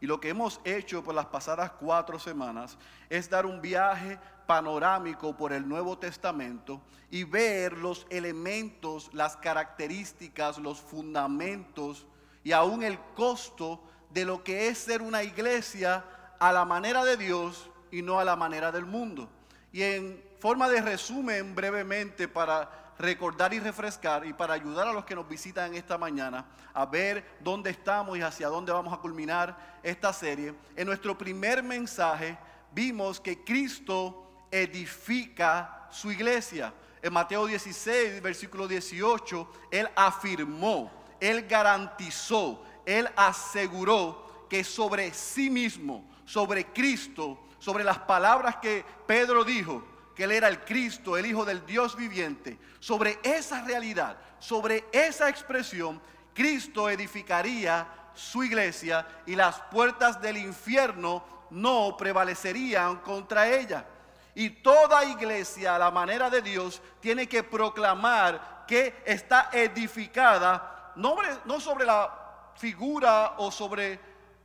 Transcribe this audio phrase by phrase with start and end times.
[0.00, 5.36] Y lo que hemos hecho por las pasadas cuatro semanas es dar un viaje panorámico
[5.36, 6.80] por el Nuevo Testamento
[7.10, 12.06] y ver los elementos, las características, los fundamentos
[12.42, 16.04] y aún el costo de lo que es ser una iglesia
[16.38, 19.28] a la manera de Dios y no a la manera del mundo.
[19.72, 25.04] Y en forma de resumen brevemente para recordar y refrescar y para ayudar a los
[25.04, 26.44] que nos visitan esta mañana
[26.74, 30.54] a ver dónde estamos y hacia dónde vamos a culminar esta serie.
[30.76, 32.36] En nuestro primer mensaje
[32.72, 36.74] vimos que Cristo edifica su iglesia.
[37.02, 46.04] En Mateo 16, versículo 18, Él afirmó, Él garantizó, Él aseguró que sobre sí mismo,
[46.26, 49.82] sobre Cristo, sobre las palabras que Pedro dijo,
[50.20, 55.30] que Él era el Cristo, el Hijo del Dios viviente, sobre esa realidad, sobre esa
[55.30, 55.98] expresión,
[56.34, 63.86] Cristo edificaría su iglesia y las puertas del infierno no prevalecerían contra ella.
[64.34, 71.16] Y toda iglesia a la manera de Dios tiene que proclamar que está edificada no,
[71.46, 73.98] no sobre la figura o sobre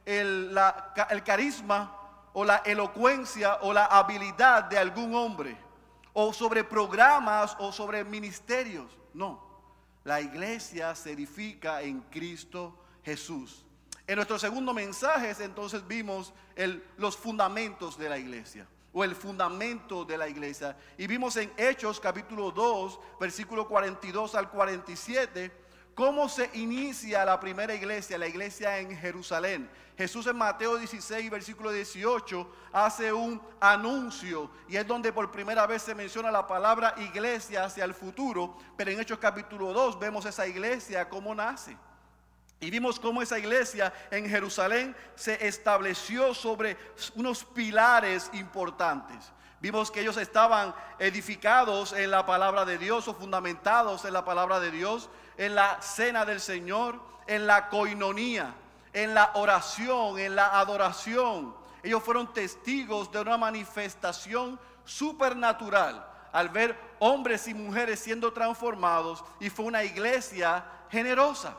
[0.06, 0.58] el,
[1.10, 2.00] el carisma
[2.32, 5.65] o la elocuencia o la habilidad de algún hombre,
[6.18, 8.98] o sobre programas o sobre ministerios.
[9.14, 9.44] No,
[10.06, 13.66] la iglesia se edifica en Cristo Jesús.
[14.08, 16.34] En nuestro segundo mensaje entonces vimos
[16.98, 20.78] los fundamentos de la iglesia o el fundamento de la iglesia.
[20.98, 25.65] Y vimos en Hechos capítulo 2, versículo 42 al 47
[25.96, 29.70] ¿Cómo se inicia la primera iglesia, la iglesia en Jerusalén?
[29.98, 35.84] Jesús en Mateo 16, versículo 18, hace un anuncio y es donde por primera vez
[35.84, 40.46] se menciona la palabra iglesia hacia el futuro, pero en Hechos capítulo 2 vemos esa
[40.46, 41.78] iglesia cómo nace.
[42.60, 46.76] Y vimos cómo esa iglesia en Jerusalén se estableció sobre
[47.16, 49.32] unos pilares importantes.
[49.62, 54.60] Vimos que ellos estaban edificados en la palabra de Dios o fundamentados en la palabra
[54.60, 58.54] de Dios en la cena del Señor, en la coinonía,
[58.94, 61.56] en la oración, en la adoración.
[61.84, 69.50] Ellos fueron testigos de una manifestación supernatural al ver hombres y mujeres siendo transformados y
[69.50, 71.56] fue una iglesia generosa.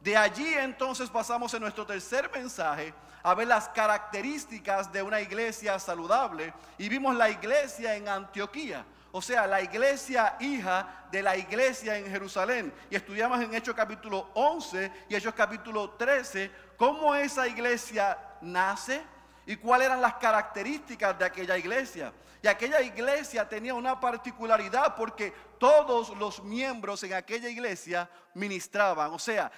[0.00, 2.92] De allí entonces pasamos en nuestro tercer mensaje
[3.22, 8.84] a ver las características de una iglesia saludable y vimos la iglesia en Antioquía
[9.16, 12.74] o sea, la iglesia hija de la iglesia en Jerusalén.
[12.90, 19.00] Y estudiamos en Hechos capítulo 11 y Hechos capítulo 13 cómo esa iglesia nace
[19.46, 22.12] y cuáles eran las características de aquella iglesia.
[22.42, 29.12] Y aquella iglesia tenía una particularidad porque todos los miembros en aquella iglesia ministraban.
[29.12, 29.52] O sea,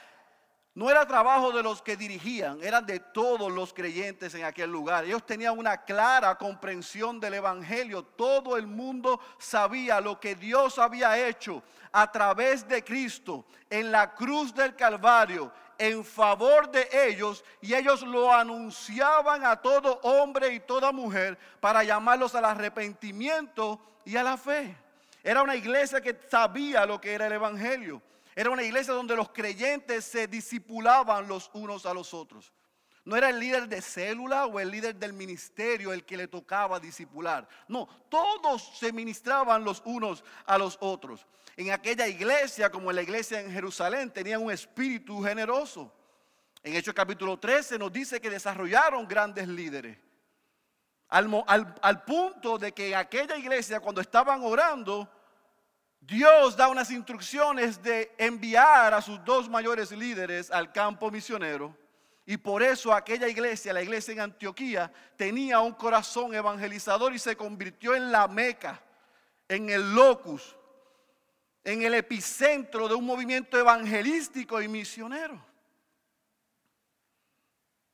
[0.76, 5.06] no era trabajo de los que dirigían, eran de todos los creyentes en aquel lugar.
[5.06, 8.02] Ellos tenían una clara comprensión del Evangelio.
[8.02, 14.14] Todo el mundo sabía lo que Dios había hecho a través de Cristo en la
[14.14, 20.60] cruz del Calvario en favor de ellos y ellos lo anunciaban a todo hombre y
[20.60, 24.76] toda mujer para llamarlos al arrepentimiento y a la fe.
[25.24, 28.02] Era una iglesia que sabía lo que era el Evangelio.
[28.36, 32.52] Era una iglesia donde los creyentes se disipulaban los unos a los otros.
[33.06, 36.78] No era el líder de célula o el líder del ministerio el que le tocaba
[36.78, 37.48] disipular.
[37.66, 41.26] No, todos se ministraban los unos a los otros.
[41.56, 45.90] En aquella iglesia, como en la iglesia en Jerusalén, tenían un espíritu generoso.
[46.62, 49.96] En Hechos capítulo 13 nos dice que desarrollaron grandes líderes.
[51.08, 55.08] Al, al punto de que en aquella iglesia, cuando estaban orando,
[56.06, 61.76] Dios da unas instrucciones de enviar a sus dos mayores líderes al campo misionero.
[62.24, 67.36] Y por eso aquella iglesia, la iglesia en Antioquía, tenía un corazón evangelizador y se
[67.36, 68.80] convirtió en la meca,
[69.48, 70.56] en el locus,
[71.64, 75.44] en el epicentro de un movimiento evangelístico y misionero.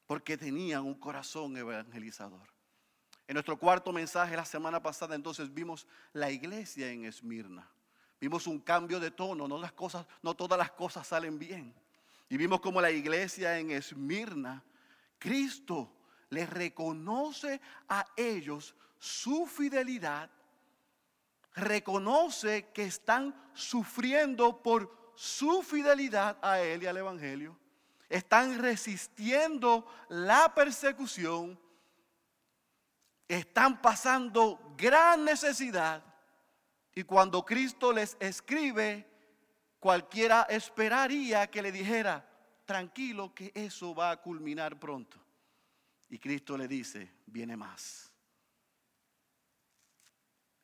[0.06, 2.46] Porque tenían un corazón evangelizador.
[3.26, 7.71] En nuestro cuarto mensaje la semana pasada entonces vimos la iglesia en Esmirna.
[8.22, 11.74] Vimos un cambio de tono, no, las cosas, no todas las cosas salen bien.
[12.28, 14.62] Y vimos como la iglesia en Esmirna,
[15.18, 15.92] Cristo
[16.30, 20.30] les reconoce a ellos su fidelidad,
[21.56, 27.58] reconoce que están sufriendo por su fidelidad a Él y al Evangelio.
[28.08, 31.58] Están resistiendo la persecución,
[33.26, 36.11] están pasando gran necesidad
[36.94, 39.06] y cuando Cristo les escribe,
[39.78, 42.28] cualquiera esperaría que le dijera,
[42.64, 45.18] tranquilo que eso va a culminar pronto.
[46.08, 48.12] Y Cristo le dice, viene más.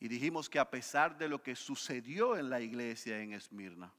[0.00, 3.92] Y dijimos que a pesar de lo que sucedió en la iglesia en Esmirna,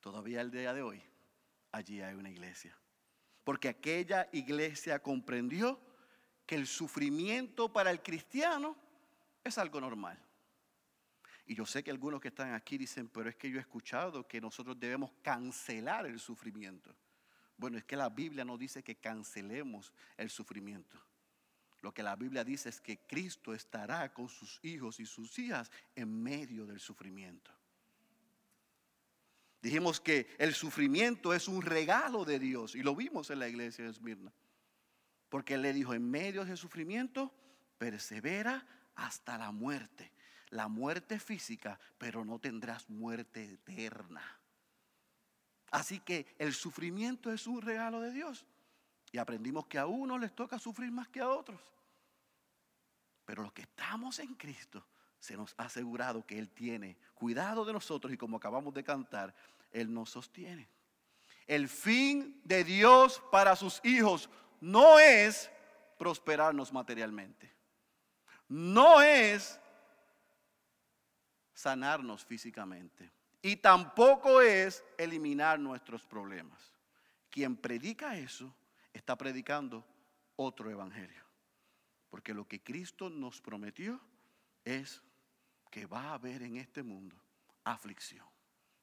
[0.00, 1.02] todavía el día de hoy
[1.70, 2.76] allí hay una iglesia.
[3.44, 5.78] Porque aquella iglesia comprendió
[6.46, 8.76] que el sufrimiento para el cristiano
[9.44, 10.18] es algo normal.
[11.50, 14.24] Y yo sé que algunos que están aquí dicen, pero es que yo he escuchado
[14.24, 16.94] que nosotros debemos cancelar el sufrimiento.
[17.56, 20.96] Bueno, es que la Biblia no dice que cancelemos el sufrimiento.
[21.80, 25.72] Lo que la Biblia dice es que Cristo estará con sus hijos y sus hijas
[25.96, 27.50] en medio del sufrimiento.
[29.60, 33.86] Dijimos que el sufrimiento es un regalo de Dios y lo vimos en la iglesia
[33.86, 34.32] de Esmirna.
[35.28, 37.34] Porque Él le dijo, en medio del sufrimiento,
[37.76, 38.64] persevera
[38.94, 40.12] hasta la muerte.
[40.50, 44.22] La muerte física, pero no tendrás muerte eterna.
[45.70, 48.44] Así que el sufrimiento es un regalo de Dios.
[49.12, 51.60] Y aprendimos que a unos les toca sufrir más que a otros.
[53.24, 54.84] Pero los que estamos en Cristo,
[55.20, 59.34] se nos ha asegurado que Él tiene cuidado de nosotros y como acabamos de cantar,
[59.70, 60.68] Él nos sostiene.
[61.46, 64.30] El fin de Dios para sus hijos
[64.60, 65.50] no es
[65.98, 67.52] prosperarnos materialmente.
[68.48, 69.60] No es
[71.60, 73.10] sanarnos físicamente.
[73.42, 76.72] Y tampoco es eliminar nuestros problemas.
[77.30, 78.54] Quien predica eso
[78.92, 79.84] está predicando
[80.36, 81.22] otro evangelio.
[82.08, 84.00] Porque lo que Cristo nos prometió
[84.64, 85.02] es
[85.70, 87.16] que va a haber en este mundo
[87.64, 88.26] aflicción,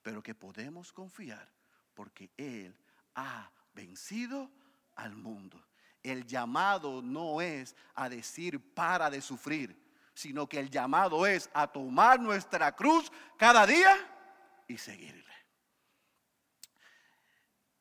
[0.02, 1.52] pero que podemos confiar
[1.94, 2.78] porque Él
[3.16, 4.52] ha vencido
[4.96, 5.66] al mundo.
[6.04, 9.76] El llamado no es a decir para de sufrir,
[10.18, 13.96] sino que el llamado es a tomar nuestra cruz cada día
[14.68, 15.24] y seguirle.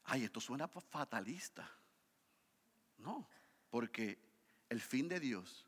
[0.04, 1.66] Ay, esto suena fatalista.
[2.98, 3.26] No,
[3.70, 4.18] porque
[4.68, 5.66] el fin de Dios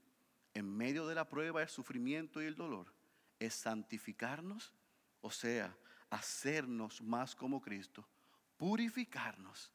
[0.53, 2.93] en medio de la prueba, el sufrimiento y el dolor
[3.38, 4.75] es santificarnos,
[5.23, 5.75] o sea,
[6.11, 8.06] hacernos más como Cristo,
[8.59, 9.73] purificarnos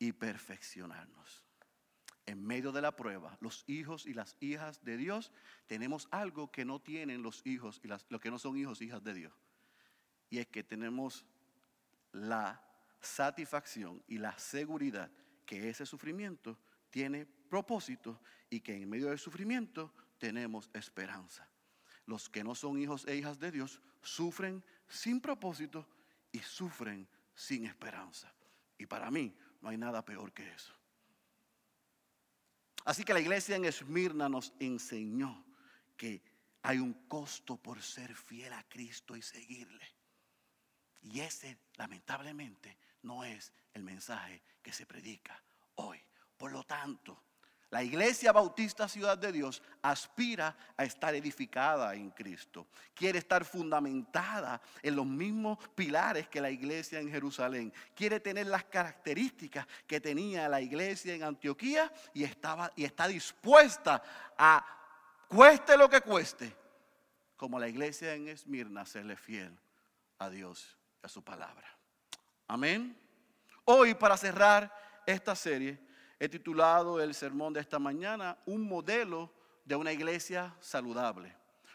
[0.00, 1.43] y perfeccionarnos.
[2.26, 5.30] En medio de la prueba, los hijos y las hijas de Dios
[5.66, 8.86] tenemos algo que no tienen los hijos y las, los que no son hijos e
[8.86, 9.32] hijas de Dios.
[10.30, 11.26] Y es que tenemos
[12.12, 12.62] la
[13.00, 15.10] satisfacción y la seguridad
[15.44, 16.58] que ese sufrimiento
[16.90, 21.48] tiene propósito y que en medio del sufrimiento tenemos esperanza.
[22.06, 25.86] Los que no son hijos e hijas de Dios sufren sin propósito
[26.32, 28.32] y sufren sin esperanza.
[28.78, 30.74] Y para mí no hay nada peor que eso.
[32.84, 35.44] Así que la iglesia en Esmirna nos enseñó
[35.96, 36.22] que
[36.62, 39.86] hay un costo por ser fiel a Cristo y seguirle.
[41.02, 45.42] Y ese, lamentablemente, no es el mensaje que se predica
[45.76, 46.00] hoy.
[46.36, 47.22] Por lo tanto,
[47.74, 52.68] la iglesia bautista Ciudad de Dios aspira a estar edificada en Cristo.
[52.94, 57.72] Quiere estar fundamentada en los mismos pilares que la iglesia en Jerusalén.
[57.92, 64.00] Quiere tener las características que tenía la iglesia en Antioquía y, estaba, y está dispuesta
[64.38, 64.64] a,
[65.26, 66.56] cueste lo que cueste,
[67.36, 69.58] como la iglesia en Esmirna, serle fiel
[70.20, 71.76] a Dios y a su palabra.
[72.46, 72.96] Amén.
[73.64, 74.72] Hoy, para cerrar
[75.06, 75.80] esta serie,
[76.18, 79.30] he titulado el sermón de esta mañana Un modelo
[79.64, 81.34] de una iglesia saludable.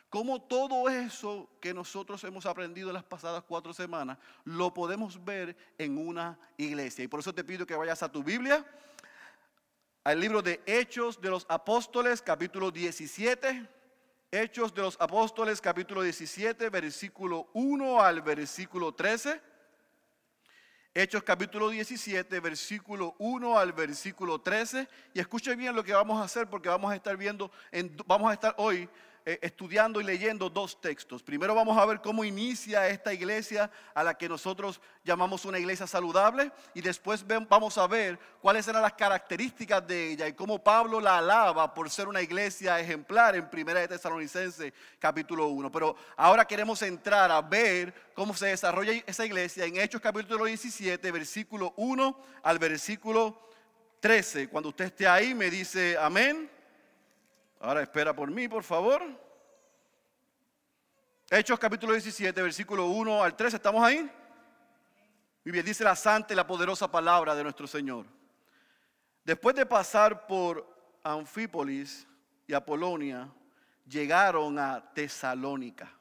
[0.09, 5.55] Cómo todo eso que nosotros hemos aprendido en las pasadas cuatro semanas lo podemos ver
[5.77, 7.03] en una iglesia.
[7.03, 8.65] Y por eso te pido que vayas a tu Biblia,
[10.03, 13.69] al libro de Hechos de los Apóstoles, capítulo 17.
[14.31, 19.48] Hechos de los Apóstoles, capítulo 17, versículo 1 al versículo 13.
[20.95, 24.87] Hechos capítulo 17, versículo 1 al versículo 13.
[25.13, 27.51] Y escuche bien lo que vamos a hacer porque vamos a estar viendo,
[28.07, 28.89] vamos a estar hoy
[29.41, 31.21] estudiando y leyendo dos textos.
[31.21, 35.87] Primero vamos a ver cómo inicia esta iglesia a la que nosotros llamamos una iglesia
[35.87, 40.99] saludable y después vamos a ver cuáles eran las características de ella y cómo Pablo
[40.99, 45.71] la alaba por ser una iglesia ejemplar en Primera de Tesalonicense capítulo 1.
[45.71, 51.11] Pero ahora queremos entrar a ver cómo se desarrolla esa iglesia en Hechos capítulo 17,
[51.11, 53.49] versículo 1 al versículo
[53.99, 54.49] 13.
[54.49, 56.58] Cuando usted esté ahí me dice amén.
[57.61, 59.03] Ahora espera por mí, por favor.
[61.29, 64.09] Hechos capítulo 17, versículo 1 al 3, ¿estamos ahí?
[65.43, 68.05] Muy bien, dice la santa y la poderosa palabra de nuestro Señor.
[69.25, 70.65] Después de pasar por
[71.03, 72.07] Anfípolis
[72.47, 73.29] y Apolonia,
[73.85, 75.91] llegaron a Tesalónica,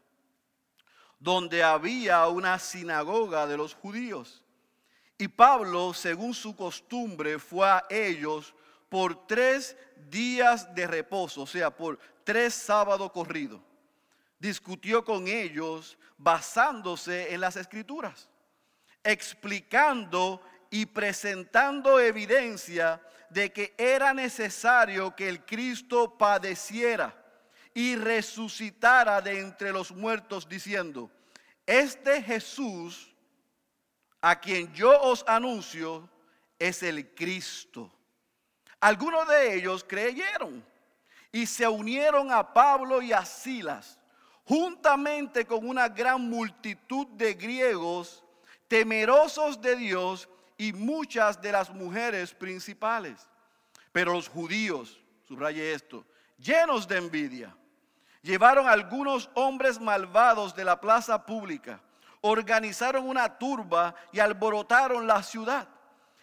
[1.18, 4.44] donde había una sinagoga de los judíos.
[5.18, 8.54] Y Pablo, según su costumbre, fue a ellos
[8.88, 9.76] por tres
[10.10, 13.60] días de reposo, o sea, por tres sábados corridos.
[14.38, 18.28] Discutió con ellos basándose en las escrituras,
[19.02, 20.40] explicando
[20.70, 27.14] y presentando evidencia de que era necesario que el Cristo padeciera
[27.74, 31.10] y resucitara de entre los muertos, diciendo,
[31.66, 33.14] este Jesús,
[34.20, 36.08] a quien yo os anuncio,
[36.58, 37.92] es el Cristo.
[38.80, 40.64] Algunos de ellos creyeron
[41.32, 43.98] y se unieron a Pablo y a Silas,
[44.44, 48.24] juntamente con una gran multitud de griegos
[48.68, 53.26] temerosos de Dios y muchas de las mujeres principales.
[53.92, 56.04] Pero los judíos, subraye esto,
[56.38, 57.56] llenos de envidia,
[58.22, 61.80] llevaron algunos hombres malvados de la plaza pública,
[62.20, 65.68] organizaron una turba y alborotaron la ciudad.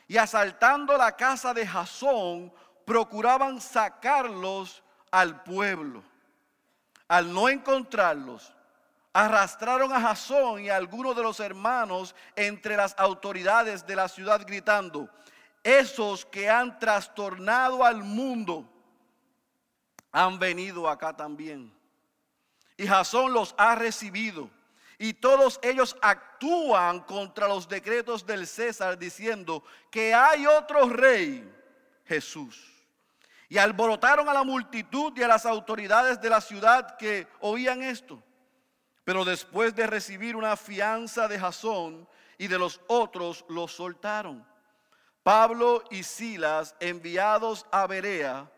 [0.07, 2.53] Y asaltando la casa de Jasón,
[2.85, 6.03] procuraban sacarlos al pueblo.
[7.07, 8.51] Al no encontrarlos,
[9.13, 14.45] arrastraron a Jasón y a algunos de los hermanos entre las autoridades de la ciudad
[14.45, 15.09] gritando,
[15.63, 18.69] esos que han trastornado al mundo
[20.11, 21.73] han venido acá también.
[22.77, 24.49] Y Jasón los ha recibido.
[24.97, 31.51] Y todos ellos actúan contra los decretos del César diciendo que hay otro rey,
[32.05, 32.71] Jesús.
[33.49, 38.23] Y alborotaron a la multitud y a las autoridades de la ciudad que oían esto.
[39.03, 44.45] Pero después de recibir una fianza de Jasón y de los otros, los soltaron.
[45.21, 48.51] Pablo y Silas, enviados a Berea,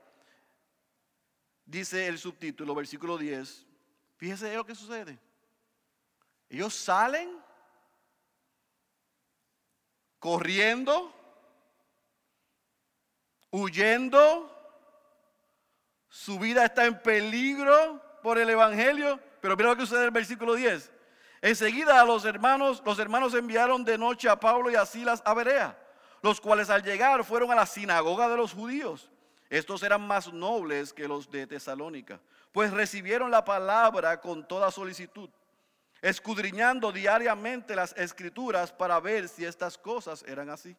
[1.66, 3.66] dice el subtítulo, versículo 10.
[4.18, 5.20] Fíjese lo que sucede.
[6.50, 7.30] Ellos salen
[10.20, 11.14] corriendo,
[13.52, 14.54] huyendo,
[16.10, 20.12] su vida está en peligro por el Evangelio pero mira lo que sucede en el
[20.12, 20.92] versículo 10.
[21.42, 25.34] Enseguida a los hermanos, los hermanos enviaron de noche a Pablo y a Silas a
[25.34, 25.78] Berea,
[26.22, 29.10] los cuales al llegar fueron a la sinagoga de los judíos.
[29.50, 32.20] Estos eran más nobles que los de Tesalónica,
[32.52, 35.30] pues recibieron la palabra con toda solicitud,
[36.08, 40.74] escudriñando diariamente las escrituras para ver si estas cosas eran así.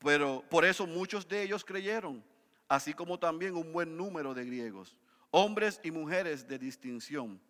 [0.00, 2.22] Pero por eso muchos de ellos creyeron,
[2.68, 4.96] así como también un buen número de griegos,
[5.30, 7.40] hombres y mujeres de distinción.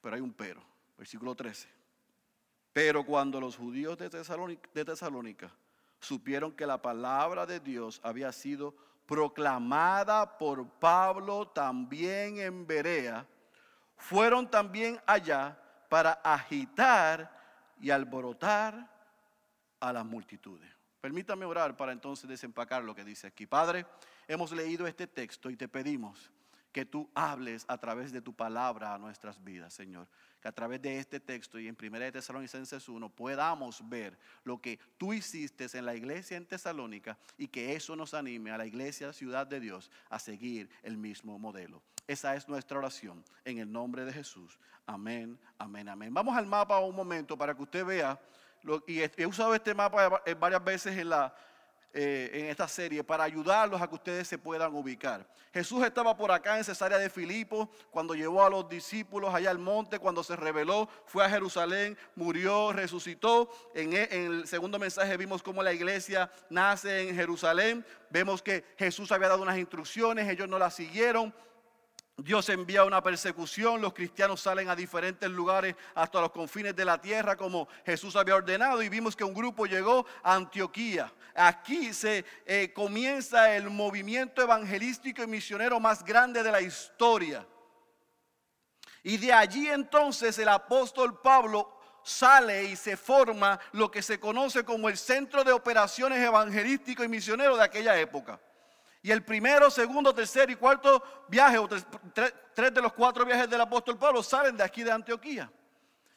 [0.00, 0.62] Pero hay un pero,
[0.96, 1.68] versículo 13.
[2.72, 5.52] Pero cuando los judíos de Tesalónica,
[6.00, 8.74] supieron que la palabra de Dios había sido
[9.04, 13.26] proclamada por Pablo también en Berea,
[13.98, 15.58] fueron también allá
[15.94, 17.30] para agitar
[17.80, 18.90] y alborotar
[19.78, 20.68] a las multitudes.
[21.00, 23.46] Permítame orar para entonces desempacar lo que dice aquí.
[23.46, 23.86] Padre,
[24.26, 26.32] hemos leído este texto y te pedimos
[26.72, 30.08] que tú hables a través de tu palabra a nuestras vidas, Señor.
[30.44, 34.60] Que a través de este texto y en 1 de Tesalonicenses 1 podamos ver lo
[34.60, 38.66] que tú hiciste en la iglesia en Tesalónica y que eso nos anime a la
[38.66, 41.82] iglesia Ciudad de Dios a seguir el mismo modelo.
[42.06, 44.58] Esa es nuestra oración en el nombre de Jesús.
[44.84, 46.12] Amén, amén, amén.
[46.12, 48.20] Vamos al mapa un momento para que usted vea,
[48.86, 51.34] y he usado este mapa varias veces en la
[51.96, 55.24] eh, en esta serie para ayudarlos a que ustedes se puedan ubicar.
[55.52, 59.58] Jesús estaba por acá en Cesarea de Filipo cuando llevó a los discípulos allá al
[59.58, 63.48] monte, cuando se reveló, fue a Jerusalén, murió, resucitó.
[63.76, 67.86] En, e, en el segundo mensaje vimos cómo la iglesia nace en Jerusalén.
[68.10, 71.32] Vemos que Jesús había dado unas instrucciones, ellos no las siguieron.
[72.16, 77.00] Dios envía una persecución, los cristianos salen a diferentes lugares hasta los confines de la
[77.00, 81.12] tierra como Jesús había ordenado y vimos que un grupo llegó a Antioquía.
[81.34, 87.44] Aquí se eh, comienza el movimiento evangelístico y misionero más grande de la historia.
[89.02, 94.64] Y de allí entonces el apóstol Pablo sale y se forma lo que se conoce
[94.64, 98.38] como el centro de operaciones evangelístico y misionero de aquella época.
[99.04, 102.32] Y el primero, segundo, tercer y cuarto viaje, o tres,
[102.72, 105.52] de los cuatro viajes del apóstol Pablo salen de aquí de Antioquía.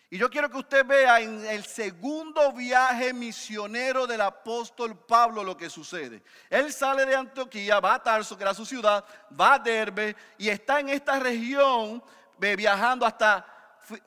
[0.10, 5.58] Y yo quiero que usted vea en el segundo viaje misionero del apóstol Pablo lo
[5.58, 6.24] que sucede.
[6.50, 9.04] Él sale de Antioquía, va a Tarso, que era su ciudad,
[9.38, 12.02] va a Derbe y está en esta región
[12.40, 13.46] viajando hasta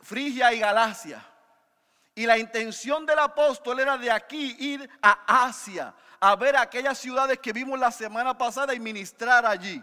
[0.01, 1.23] Frigia y Galacia.
[2.15, 7.39] Y la intención del apóstol era de aquí ir a Asia, a ver aquellas ciudades
[7.39, 9.83] que vimos la semana pasada y ministrar allí.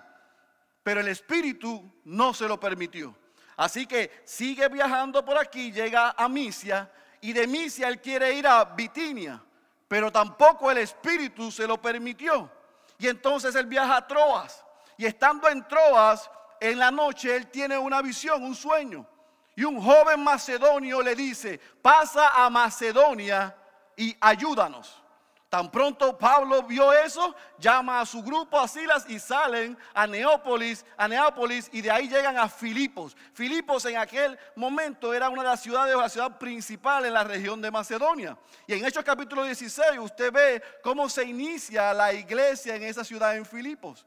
[0.84, 3.16] Pero el Espíritu no se lo permitió.
[3.58, 6.92] Así que sigue viajando por aquí, llega a Misia
[7.22, 9.44] y de Misia él quiere ir a Bitinia,
[9.88, 12.52] pero tampoco el Espíritu se lo permitió.
[13.00, 14.64] Y entonces él viaja a Troas.
[14.96, 16.30] Y estando en Troas,
[16.60, 19.08] en la noche él tiene una visión, un sueño.
[19.56, 23.56] Y un joven macedonio le dice, pasa a Macedonia
[23.96, 25.04] y ayúdanos.
[25.50, 30.86] Tan pronto Pablo vio eso, llama a su grupo, a Silas, y salen a Neópolis,
[30.98, 33.16] a Neápolis, y de ahí llegan a Filipos.
[33.34, 37.62] Filipos en aquel momento era una de las ciudades, la ciudad principal en la región
[37.62, 38.38] de Macedonia.
[38.68, 43.38] Y en Hechos capítulo 16 usted ve cómo se inicia la iglesia en esa ciudad
[43.38, 44.06] en Filipos.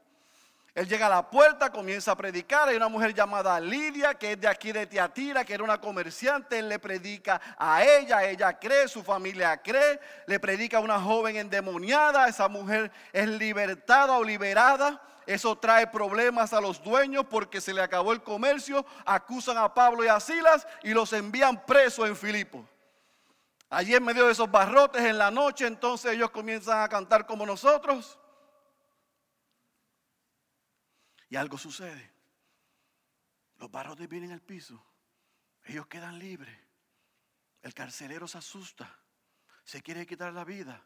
[0.73, 2.69] Él llega a la puerta, comienza a predicar.
[2.69, 6.59] Hay una mujer llamada Lidia, que es de aquí de Tiatira, que era una comerciante.
[6.59, 9.99] Él le predica a ella, ella cree, su familia cree.
[10.27, 12.29] Le predica a una joven endemoniada.
[12.29, 15.01] Esa mujer es libertada o liberada.
[15.25, 18.85] Eso trae problemas a los dueños porque se le acabó el comercio.
[19.05, 22.65] Acusan a Pablo y a Silas y los envían presos en Filipo.
[23.69, 27.45] Allí en medio de esos barrotes en la noche, entonces ellos comienzan a cantar como
[27.45, 28.17] nosotros.
[31.31, 32.11] Y algo sucede.
[33.57, 34.83] Los barrotes vienen al piso.
[35.63, 36.59] Ellos quedan libres.
[37.61, 38.99] El carcelero se asusta.
[39.63, 40.83] Se quiere quitar la vida.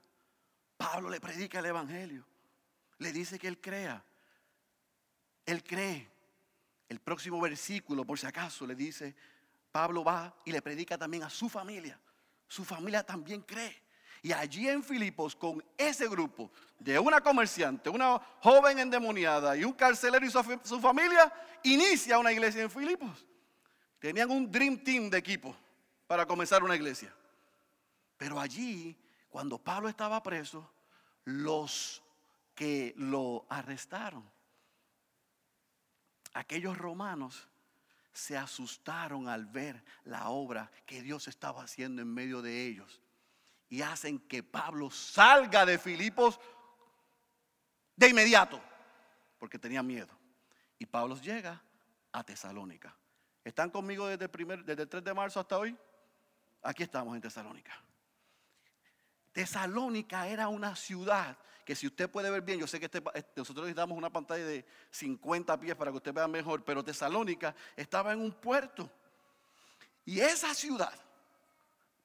[0.77, 2.27] Pablo le predica el Evangelio.
[2.99, 4.05] Le dice que él crea.
[5.47, 6.11] Él cree.
[6.89, 9.15] El próximo versículo, por si acaso, le dice,
[9.71, 11.99] Pablo va y le predica también a su familia.
[12.47, 13.81] Su familia también cree.
[14.25, 19.73] Y allí en Filipos, con ese grupo de una comerciante, una joven endemoniada y un
[19.73, 23.23] carcelero y su, familia, inicia una iglesia en Filipos.
[23.99, 25.55] Tenían un dream team de equipo
[26.07, 27.13] para comenzar una iglesia.
[28.17, 28.97] Pero allí,
[29.29, 30.67] cuando Pablo estaba preso,
[31.25, 32.01] los
[32.55, 34.27] que lo arrestaron,
[36.33, 37.47] aquellos romanos,
[38.11, 43.03] se asustaron al ver la obra que Dios estaba haciendo en medio de ellos
[43.75, 46.39] y hacen que Pablo salga de Filipos
[47.93, 48.61] de inmediato,
[49.37, 50.17] porque tenía miedo.
[50.79, 51.61] Y Pablo llega
[52.13, 52.95] a Tesalónica.
[53.43, 55.75] ¿Están conmigo desde el, primer, desde el 3 de marzo hasta hoy?
[56.61, 57.77] Aquí estamos en Tesalónica.
[59.33, 63.41] Tesalónica era una ciudad que si usted puede ver bien, yo sé que este, este,
[63.41, 68.13] nosotros necesitamos una pantalla de 50 pies para que usted vea mejor, pero Tesalónica estaba
[68.13, 68.89] en un puerto.
[70.05, 70.93] Y esa ciudad,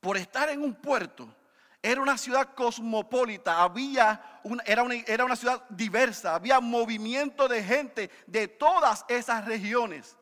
[0.01, 1.37] por estar en un puerto,
[1.83, 8.11] era una ciudad cosmopolita, había era, una, era una ciudad diversa, había movimiento de gente
[8.27, 10.17] de todas esas regiones.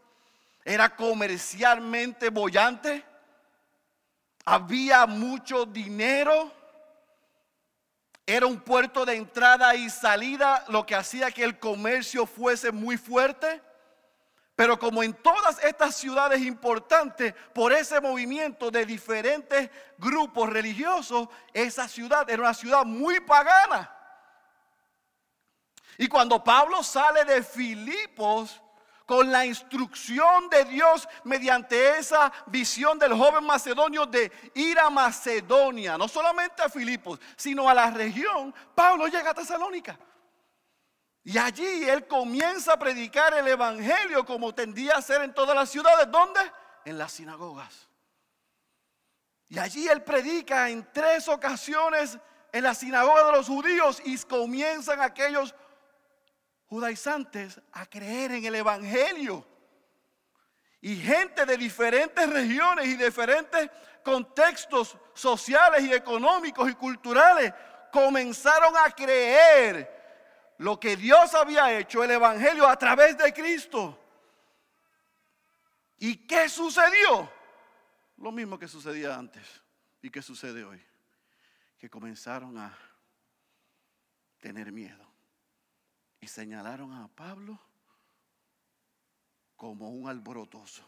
[0.65, 3.05] Era comercialmente bollante,
[4.45, 6.53] había mucho dinero,
[8.27, 12.97] era un puerto de entrada y salida, lo que hacía que el comercio fuese muy
[12.97, 13.63] fuerte.
[14.59, 21.87] Pero como en todas estas ciudades importantes, por ese movimiento de diferentes grupos religiosos, esa
[21.87, 23.89] ciudad era una ciudad muy pagana.
[25.97, 28.61] Y cuando Pablo sale de Filipos
[29.07, 35.97] con la instrucción de Dios mediante esa visión del joven macedonio de ir a Macedonia,
[35.97, 39.97] no solamente a Filipos, sino a la región, Pablo llega a Tesalónica.
[41.29, 45.69] Y allí él comienza a predicar el Evangelio como tendía a ser en todas las
[45.69, 46.11] ciudades.
[46.11, 46.41] ¿Dónde?
[46.87, 47.87] En las sinagogas.
[49.49, 52.17] Y allí él predica en tres ocasiones
[52.51, 55.55] en la sinagoga de los judíos y comienzan aquellos
[56.65, 59.47] judaizantes a creer en el Evangelio.
[60.81, 63.69] Y gente de diferentes regiones y diferentes
[64.03, 67.53] contextos sociales y económicos y culturales
[67.93, 69.98] comenzaron a creer
[70.59, 73.99] lo que Dios había hecho, el Evangelio a través de Cristo.
[75.99, 77.33] ¿Y qué sucedió?
[78.19, 79.45] Lo mismo que sucedía antes
[80.03, 80.85] y que sucede hoy.
[81.79, 82.77] Que comenzaron a
[84.41, 85.07] tener miedo
[86.21, 87.61] y señalaron a Pablo
[89.57, 90.85] como un alborotoso,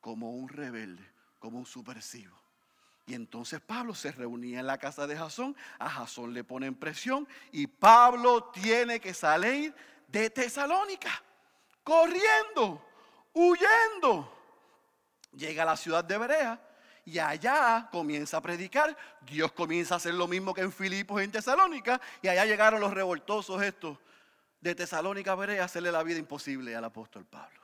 [0.00, 1.08] como un rebelde,
[1.38, 2.36] como un subversivo.
[3.08, 7.26] Y entonces Pablo se reunía en la casa de Jasón, a Jasón le ponen presión
[7.50, 9.74] y Pablo tiene que salir
[10.08, 11.22] de Tesalónica,
[11.82, 12.84] corriendo,
[13.32, 14.30] huyendo.
[15.32, 16.60] Llega a la ciudad de Berea
[17.06, 18.94] y allá comienza a predicar.
[19.22, 21.98] Dios comienza a hacer lo mismo que en Filipos y en Tesalónica.
[22.20, 23.96] Y allá llegaron los revoltosos estos
[24.60, 27.57] de Tesalónica a Berea a hacerle la vida imposible al apóstol Pablo.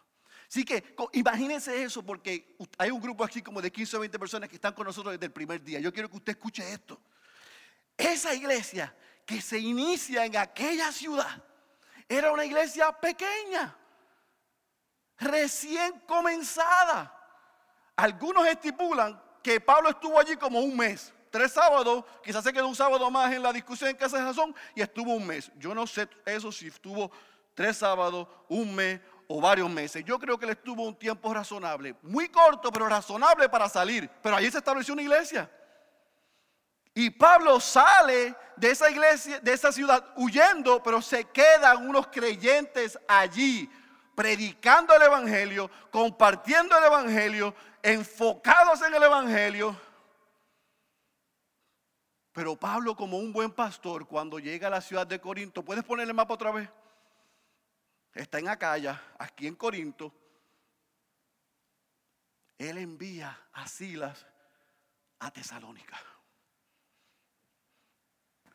[0.55, 4.49] Así que imagínense eso porque hay un grupo aquí como de 15 o 20 personas
[4.49, 5.81] que están con nosotros desde el primer día.
[5.81, 7.01] Yo quiero que usted escuche esto.
[7.99, 8.95] Esa iglesia
[9.27, 11.43] que se inicia en aquella ciudad
[12.09, 13.77] era una iglesia pequeña,
[15.19, 17.13] recién comenzada.
[17.97, 22.77] Algunos estipulan que Pablo estuvo allí como un mes, tres sábados, quizás se quedó un
[22.77, 25.51] sábado más en la discusión en casa de Jasón y estuvo un mes.
[25.57, 27.11] Yo no sé eso si estuvo
[27.55, 29.01] tres sábados, un mes
[29.37, 30.05] o varios meses.
[30.05, 34.09] Yo creo que él estuvo un tiempo razonable, muy corto, pero razonable para salir.
[34.23, 35.51] Pero allí se estableció una iglesia.
[36.95, 42.97] Y Pablo sale de esa iglesia, de esa ciudad, huyendo, pero se quedan unos creyentes
[43.09, 43.69] allí,
[44.15, 49.77] predicando el Evangelio, compartiendo el Evangelio, enfocados en el Evangelio.
[52.33, 56.07] Pero Pablo, como un buen pastor, cuando llega a la ciudad de Corinto, ¿puedes poner
[56.07, 56.69] el mapa otra vez?
[58.15, 60.15] Está en Acaya, aquí en Corinto.
[62.57, 64.27] Él envía a Silas
[65.19, 66.01] a Tesalónica.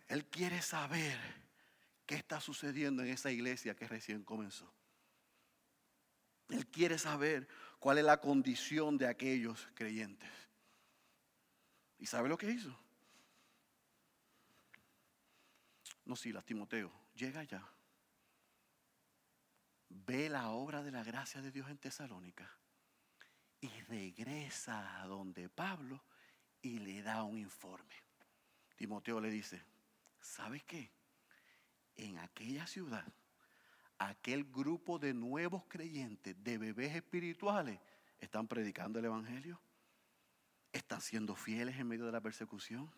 [0.08, 1.20] Él quiere saber
[2.06, 4.74] qué está sucediendo en esa iglesia que recién comenzó.
[6.48, 7.48] Él quiere saber
[7.80, 10.32] cuál es la condición de aquellos creyentes.
[12.00, 12.76] ¿Y sabe lo que hizo?
[16.06, 17.64] No, sí, la Timoteo, llega allá,
[19.90, 22.50] ve la obra de la gracia de Dios en Tesalónica
[23.62, 26.04] y regresa a donde Pablo
[26.62, 27.96] y le da un informe.
[28.76, 29.62] Timoteo le dice,
[30.22, 30.92] ¿Sabes qué?
[31.96, 33.06] En aquella ciudad,
[33.98, 37.80] aquel grupo de nuevos creyentes, de bebés espirituales,
[38.20, 39.60] están predicando el Evangelio.
[40.72, 42.92] Están siendo fieles en medio de la persecución.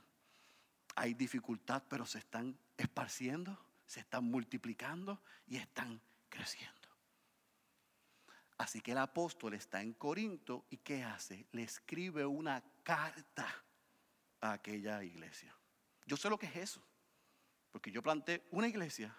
[0.96, 6.81] Hay dificultad, pero se están esparciendo, se están multiplicando y están creciendo.
[8.62, 11.48] Así que el apóstol está en Corinto y ¿qué hace?
[11.52, 13.48] Le escribe una carta
[14.40, 15.58] a aquella iglesia.
[16.06, 16.86] Yo sé lo que es eso.
[17.72, 19.16] Porque yo planté una iglesia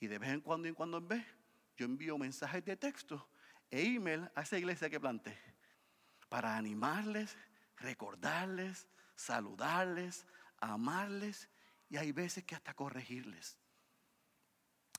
[0.00, 1.26] y de vez en cuando y en cuando en vez
[1.76, 3.28] yo envío mensajes de texto
[3.70, 5.38] e email a esa iglesia que planté
[6.30, 7.36] para animarles,
[7.76, 10.24] recordarles, saludarles,
[10.62, 11.50] amarles
[11.90, 13.58] y hay veces que hasta corregirles.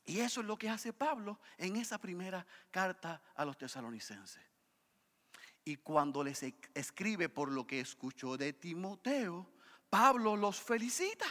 [0.05, 4.43] Y eso es lo que hace Pablo en esa primera carta a los tesalonicenses.
[5.65, 9.49] Y cuando les escribe por lo que escuchó de Timoteo,
[9.89, 11.27] Pablo los felicita.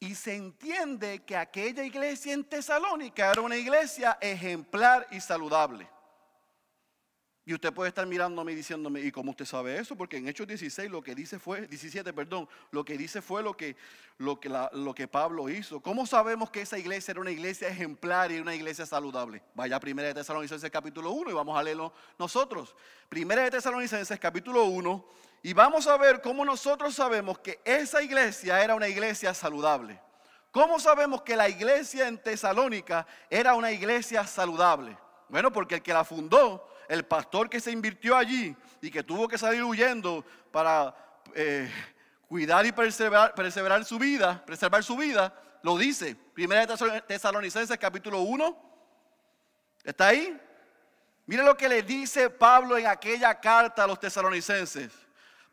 [0.00, 5.88] Y se entiende que aquella iglesia en Tesalónica era una iglesia ejemplar y saludable.
[7.44, 9.96] Y usted puede estar mirándome y diciéndome, ¿y cómo usted sabe eso?
[9.96, 13.56] Porque en Hechos 16 lo que dice fue, 17, perdón, lo que dice fue lo
[13.56, 13.74] que,
[14.18, 15.80] lo que, lo que Pablo hizo.
[15.80, 19.42] ¿Cómo sabemos que esa iglesia era una iglesia ejemplar y una iglesia saludable?
[19.54, 22.76] Vaya a 1 de Tesalonicenses capítulo 1 y vamos a leerlo nosotros.
[23.08, 25.04] Primera de Tesalonicenses capítulo 1
[25.42, 30.00] y vamos a ver cómo nosotros sabemos que esa iglesia era una iglesia saludable.
[30.52, 34.96] ¿Cómo sabemos que la iglesia en Tesalónica era una iglesia saludable?
[35.28, 39.26] Bueno, porque el que la fundó, el pastor que se invirtió allí y que tuvo
[39.26, 40.94] que salir huyendo para
[41.34, 41.72] eh,
[42.28, 46.14] cuidar y perseverar, su vida, preservar su vida, lo dice.
[46.14, 48.72] Primera de Tesalonicenses capítulo 1.
[49.82, 50.38] ¿Está ahí?
[51.24, 54.92] Mire lo que le dice Pablo en aquella carta a los tesalonicenses.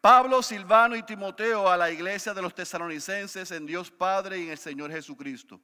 [0.02, 4.52] Pablo, Silvano y Timoteo a la iglesia de los tesalonicenses en Dios Padre y en
[4.52, 5.58] el Señor Jesucristo.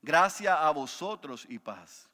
[0.00, 2.07] Gracias a vosotros y paz.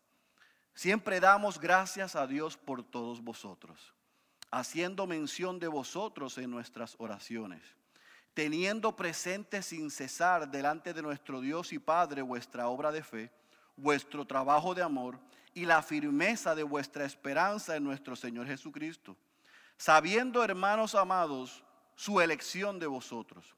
[0.75, 3.95] Siempre damos gracias a Dios por todos vosotros,
[4.51, 7.63] haciendo mención de vosotros en nuestras oraciones,
[8.35, 13.31] teniendo presente sin cesar delante de nuestro Dios y Padre vuestra obra de fe,
[13.77, 15.19] vuestro trabajo de amor
[15.55, 19.17] y la firmeza de vuestra esperanza en nuestro Señor Jesucristo
[19.77, 21.63] sabiendo, hermanos amados,
[21.95, 23.55] su elección de vosotros.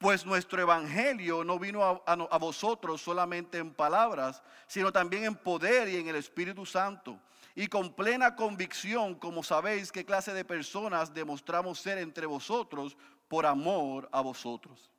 [0.00, 5.96] Pues nuestro evangelio no vino a, vosotros solamente en palabras, sino también en poder y
[5.96, 7.20] en el Espíritu Santo.
[7.54, 12.96] Y con plena convicción, como sabéis qué clase de personas demostramos ser entre vosotros
[13.28, 14.90] por amor a vosotros.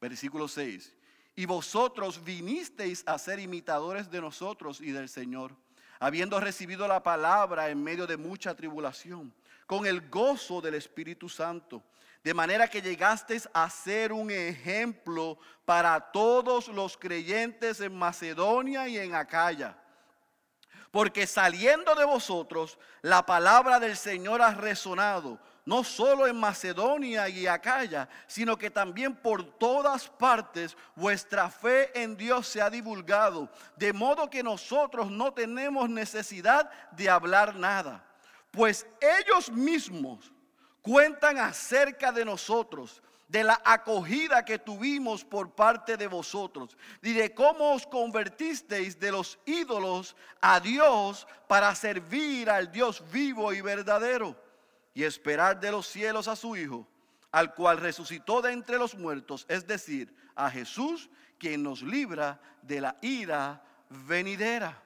[0.00, 0.96] Versículo 6.
[1.36, 5.54] Y vosotros vinisteis a ser imitadores de nosotros y del Señor,
[6.00, 9.34] habiendo recibido la palabra en medio de mucha tribulación
[9.66, 11.82] con el gozo del Espíritu Santo,
[12.22, 18.98] de manera que llegasteis a ser un ejemplo para todos los creyentes en Macedonia y
[18.98, 19.76] en Acaya.
[20.90, 27.46] Porque saliendo de vosotros, la palabra del Señor ha resonado, no solo en Macedonia y
[27.46, 33.92] Acaya, sino que también por todas partes vuestra fe en Dios se ha divulgado, de
[33.92, 38.06] modo que nosotros no tenemos necesidad de hablar nada
[38.52, 40.30] pues ellos mismos
[40.82, 47.32] cuentan acerca de nosotros, de la acogida que tuvimos por parte de vosotros y de
[47.32, 54.36] cómo os convertisteis de los ídolos a Dios para servir al Dios vivo y verdadero
[54.92, 56.86] y esperar de los cielos a su Hijo,
[57.30, 62.82] al cual resucitó de entre los muertos, es decir, a Jesús, quien nos libra de
[62.82, 64.82] la ira venidera.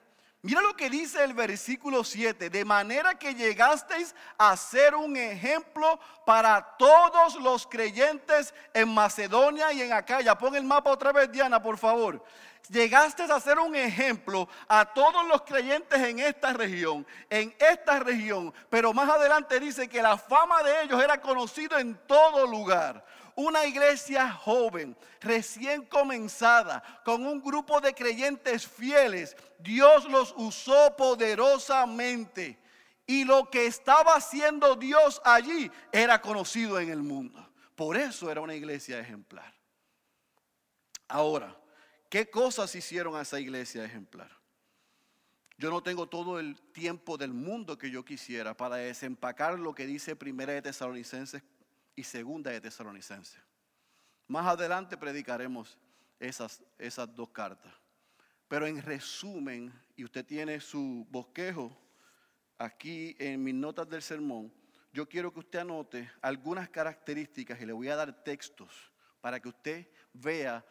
[0.46, 5.98] Mira lo que dice el versículo 7, de manera que llegasteis a ser un ejemplo
[6.24, 10.38] para todos los creyentes en Macedonia y en Acaya.
[10.38, 12.24] Pon el mapa otra vez, Diana, por favor.
[12.68, 18.54] Llegaste a ser un ejemplo a todos los creyentes en esta región, en esta región,
[18.70, 23.04] pero más adelante dice que la fama de ellos era conocida en todo lugar
[23.36, 32.58] una iglesia joven, recién comenzada, con un grupo de creyentes fieles, Dios los usó poderosamente.
[33.06, 37.48] Y lo que estaba haciendo Dios allí era conocido en el mundo.
[37.76, 39.54] Por eso era una iglesia ejemplar.
[41.06, 41.56] Ahora,
[42.08, 44.30] ¿qué cosas hicieron a esa iglesia ejemplar?
[45.58, 49.86] Yo no tengo todo el tiempo del mundo que yo quisiera para desempacar lo que
[49.86, 51.42] dice Primera de Tesalonicenses
[51.96, 53.40] y segunda de Tesalonicenses.
[54.28, 55.78] Más adelante predicaremos
[56.20, 57.72] esas, esas dos cartas.
[58.48, 61.76] Pero en resumen, y usted tiene su bosquejo
[62.58, 64.52] aquí en mis notas del sermón,
[64.92, 69.48] yo quiero que usted anote algunas características y le voy a dar textos para que
[69.48, 70.64] usted vea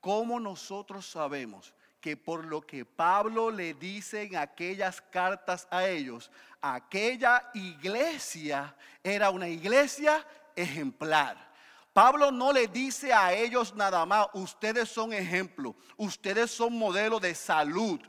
[0.00, 6.30] cómo nosotros sabemos que por lo que Pablo le dice en aquellas cartas a ellos,
[6.60, 11.52] aquella iglesia era una iglesia ejemplar.
[11.92, 17.34] Pablo no le dice a ellos nada más, ustedes son ejemplo, ustedes son modelo de
[17.34, 18.00] salud.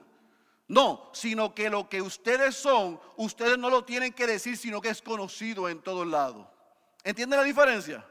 [0.67, 4.89] No, sino que lo que ustedes son, ustedes no lo tienen que decir, sino que
[4.89, 6.47] es conocido en todos lados.
[7.03, 8.05] ¿Entienden la diferencia?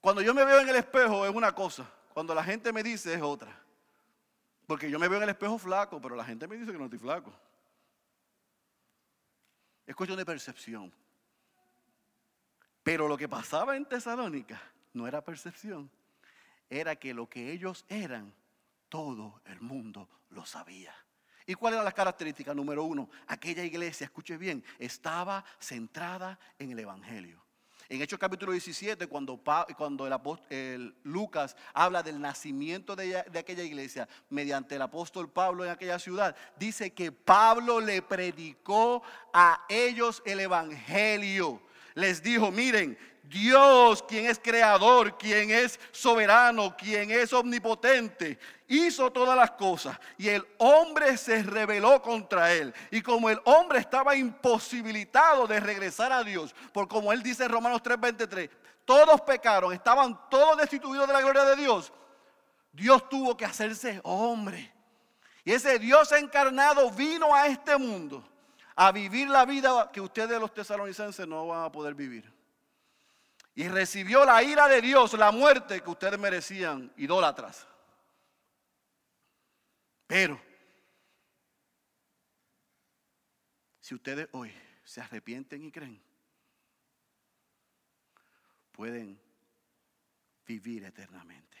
[0.00, 3.12] Cuando yo me veo en el espejo es una cosa, cuando la gente me dice
[3.12, 3.60] es otra.
[4.66, 6.84] Porque yo me veo en el espejo flaco, pero la gente me dice que no
[6.84, 7.32] estoy flaco.
[9.84, 10.92] Es cuestión de percepción.
[12.86, 15.90] Pero lo que pasaba en Tesalónica no era percepción,
[16.70, 18.32] era que lo que ellos eran,
[18.88, 20.94] todo el mundo lo sabía.
[21.46, 22.54] ¿Y cuáles eran las características?
[22.54, 27.44] Número uno, aquella iglesia, escuche bien, estaba centrada en el Evangelio.
[27.88, 29.42] En Hechos capítulo 17, cuando,
[29.76, 35.64] cuando el apóstol, Lucas habla del nacimiento de, de, aquella iglesia mediante el apóstol Pablo
[35.64, 41.66] en aquella ciudad, dice que Pablo le predicó a ellos el Evangelio
[41.96, 49.34] les dijo, miren, Dios, quien es creador, quien es soberano, quien es omnipotente, hizo todas
[49.34, 52.72] las cosas y el hombre se rebeló contra él.
[52.90, 57.50] Y como el hombre estaba imposibilitado de regresar a Dios, por como él dice en
[57.50, 58.50] Romanos 3:23,
[58.84, 61.92] todos pecaron, estaban todos destituidos de la gloria de Dios,
[62.72, 64.70] Dios tuvo que hacerse hombre.
[65.44, 68.22] Y ese Dios encarnado vino a este mundo
[68.76, 72.30] a vivir la vida que ustedes los tesalonicenses no van a poder vivir.
[73.54, 77.66] Y recibió la ira de Dios, la muerte que ustedes merecían, idólatras.
[80.06, 80.38] Pero,
[83.80, 84.52] si ustedes hoy
[84.84, 86.02] se arrepienten y creen,
[88.72, 89.18] pueden
[90.44, 91.55] vivir eternamente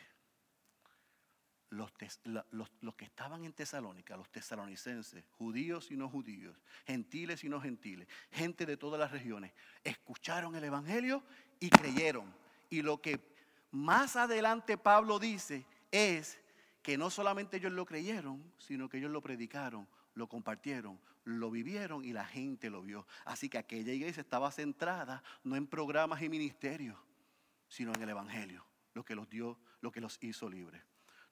[1.70, 8.08] los, que estaban en Tesalónica, los tesalonicenses, judíos y no judíos, gentiles y no gentiles,
[8.30, 9.52] gente de todas las regiones,
[9.82, 11.22] escucharon el Evangelio
[11.58, 12.32] y creyeron.
[12.70, 13.20] Y lo que
[13.70, 16.40] más adelante Pablo dice es
[16.82, 22.04] que no solamente ellos lo creyeron, sino que ellos lo predicaron, lo compartieron, lo vivieron
[22.04, 23.06] y la gente lo vio.
[23.24, 26.96] Así que aquella iglesia estaba centrada no en programas y ministerios,
[27.68, 30.82] sino en el Evangelio, lo que los dio, lo que los hizo libres.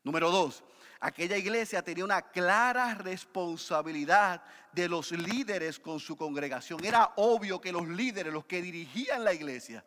[0.04, 0.62] Número dos,
[1.00, 6.84] aquella iglesia tenía una clara responsabilidad de los líderes con su congregación.
[6.84, 9.84] Era obvio que los líderes, los que dirigían la iglesia,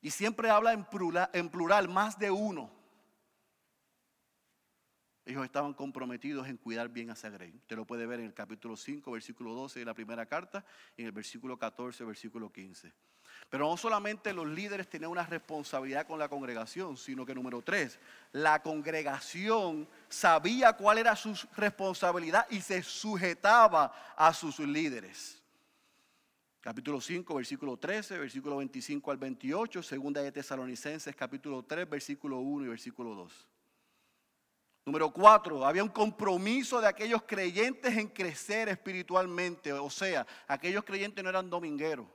[0.00, 2.70] y siempre habla en plural, en plural más de uno,
[5.26, 7.52] ellos estaban comprometidos en cuidar bien a esa grey.
[7.56, 10.64] Usted lo puede ver en el capítulo 5, versículo 12 de la primera carta,
[10.96, 12.92] y en el versículo 14, versículo 15.
[13.48, 17.98] Pero no solamente los líderes tenían una responsabilidad con la congregación, sino que número tres,
[18.32, 25.42] la congregación sabía cuál era su responsabilidad y se sujetaba a sus líderes.
[26.60, 32.64] Capítulo 5, versículo 13, versículo 25 al 28, segunda de Tesalonicenses, capítulo 3, versículo 1
[32.64, 33.48] y versículo 2.
[34.86, 41.22] Número 4, había un compromiso de aquellos creyentes en crecer espiritualmente, o sea, aquellos creyentes
[41.22, 42.06] no eran domingueros.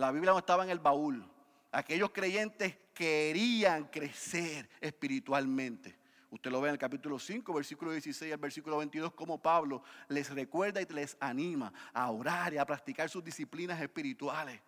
[0.00, 1.22] La Biblia no estaba en el baúl.
[1.70, 5.94] Aquellos creyentes querían crecer espiritualmente.
[6.30, 10.30] Usted lo ve en el capítulo 5, versículo 16 al versículo 22, como Pablo les
[10.30, 14.58] recuerda y les anima a orar y a practicar sus disciplinas espirituales.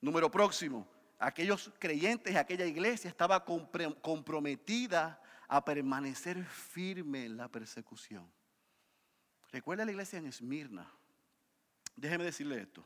[0.00, 0.88] Número próximo,
[1.20, 8.28] aquellos creyentes, aquella iglesia estaba comprometida a permanecer firme en la persecución.
[9.52, 10.90] Recuerda la iglesia en Esmirna.
[11.94, 12.84] Déjeme decirle esto.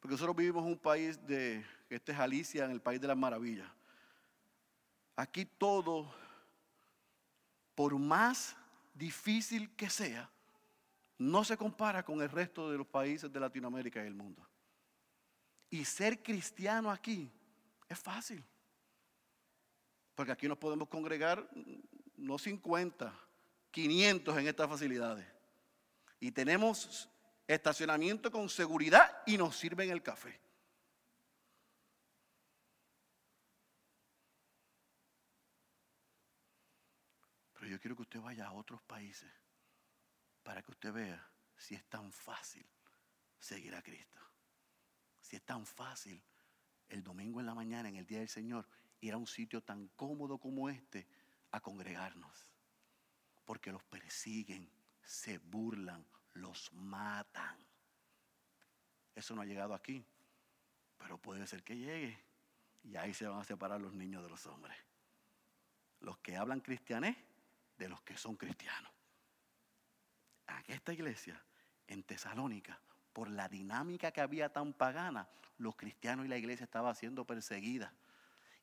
[0.00, 3.16] Porque nosotros vivimos en un país de, este es Alicia, en el país de las
[3.16, 3.68] maravillas.
[5.16, 6.12] Aquí todo,
[7.74, 8.56] por más
[8.94, 10.30] difícil que sea,
[11.18, 14.46] no se compara con el resto de los países de Latinoamérica y el mundo.
[15.70, 17.30] Y ser cristiano aquí
[17.88, 18.44] es fácil.
[20.14, 21.48] Porque aquí nos podemos congregar
[22.16, 23.12] no 50,
[23.70, 25.26] 500 en estas facilidades.
[26.20, 27.08] Y tenemos
[27.48, 30.38] estacionamiento con seguridad y nos sirven el café.
[37.54, 39.32] Pero yo quiero que usted vaya a otros países
[40.42, 42.66] para que usted vea si es tan fácil
[43.40, 44.20] seguir a Cristo.
[45.22, 46.22] Si es tan fácil
[46.88, 48.68] el domingo en la mañana, en el día del Señor,
[49.00, 51.06] ir a un sitio tan cómodo como este
[51.50, 52.50] a congregarnos.
[53.44, 54.70] Porque los persiguen,
[55.02, 56.06] se burlan,
[56.38, 57.56] los matan.
[59.14, 60.04] Eso no ha llegado aquí,
[60.96, 62.18] pero puede ser que llegue.
[62.84, 64.76] Y ahí se van a separar los niños de los hombres.
[66.00, 67.16] Los que hablan cristianés
[67.76, 68.92] de los que son cristianos.
[70.46, 71.42] Aquí esta iglesia,
[71.86, 72.80] en Tesalónica,
[73.12, 77.92] por la dinámica que había tan pagana, los cristianos y la iglesia estaban siendo perseguidas.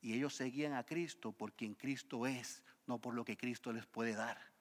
[0.01, 3.85] Y ellos seguían a Cristo por quien Cristo es, no por lo que Cristo les
[3.85, 4.54] puede dar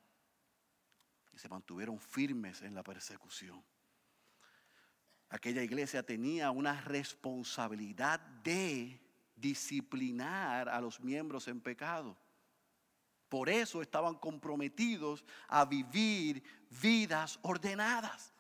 [1.34, 3.62] y se mantuvieron firmes en la persecución.
[5.28, 9.00] Aquella iglesia tenía una responsabilidad de
[9.34, 12.16] disciplinar a los miembros en pecado.
[13.28, 16.42] Por eso estaban comprometidos a vivir
[16.80, 18.32] vidas ordenadas.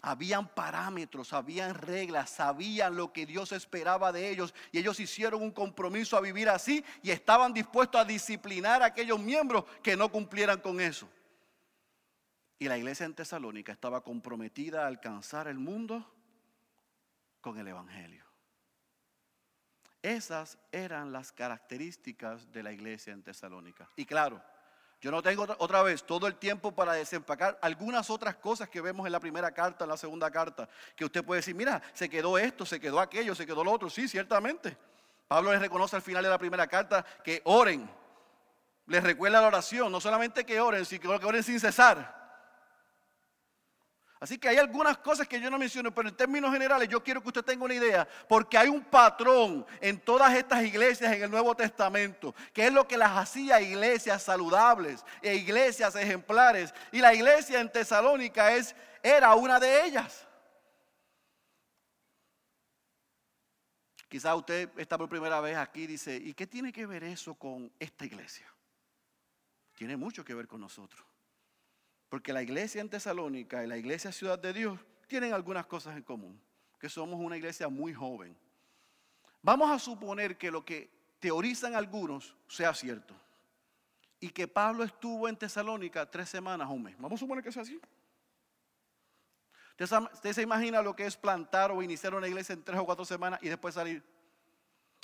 [0.00, 5.50] Habían parámetros, habían reglas, sabían lo que Dios esperaba de ellos y ellos hicieron un
[5.50, 10.60] compromiso a vivir así y estaban dispuestos a disciplinar a aquellos miembros que no cumplieran
[10.60, 11.08] con eso.
[12.58, 16.04] Y la iglesia en Tesalónica estaba comprometida a alcanzar el mundo
[17.40, 18.24] con el Evangelio.
[20.02, 23.88] Esas eran las características de la iglesia en Tesalónica.
[23.96, 24.42] Y claro,
[25.00, 29.06] yo no tengo otra vez todo el tiempo para desempacar algunas otras cosas que vemos
[29.06, 32.38] en la primera carta, en la segunda carta, que usted puede decir, mira, se quedó
[32.38, 33.88] esto, se quedó aquello, se quedó lo otro.
[33.88, 34.76] Sí, ciertamente.
[35.28, 37.88] Pablo les reconoce al final de la primera carta que oren.
[38.86, 42.17] Les recuerda la oración, no solamente que oren, sino que oren sin cesar.
[44.20, 47.22] Así que hay algunas cosas que yo no menciono, pero en términos generales yo quiero
[47.22, 51.30] que usted tenga una idea, porque hay un patrón en todas estas iglesias en el
[51.30, 56.74] Nuevo Testamento, que es lo que las hacía iglesias saludables e iglesias ejemplares.
[56.90, 60.26] Y la iglesia en Tesalónica es, era una de ellas.
[64.08, 67.34] Quizás usted está por primera vez aquí y dice, ¿y qué tiene que ver eso
[67.34, 68.46] con esta iglesia?
[69.74, 71.06] Tiene mucho que ver con nosotros.
[72.08, 76.02] Porque la iglesia en Tesalónica y la iglesia Ciudad de Dios tienen algunas cosas en
[76.02, 76.40] común,
[76.78, 78.36] que somos una iglesia muy joven.
[79.42, 80.90] Vamos a suponer que lo que
[81.20, 83.14] teorizan algunos sea cierto
[84.20, 86.96] y que Pablo estuvo en Tesalónica tres semanas o un mes.
[86.98, 87.80] Vamos a suponer que sea así.
[89.78, 93.04] ¿Usted se imagina lo que es plantar o iniciar una iglesia en tres o cuatro
[93.04, 94.02] semanas y después salir?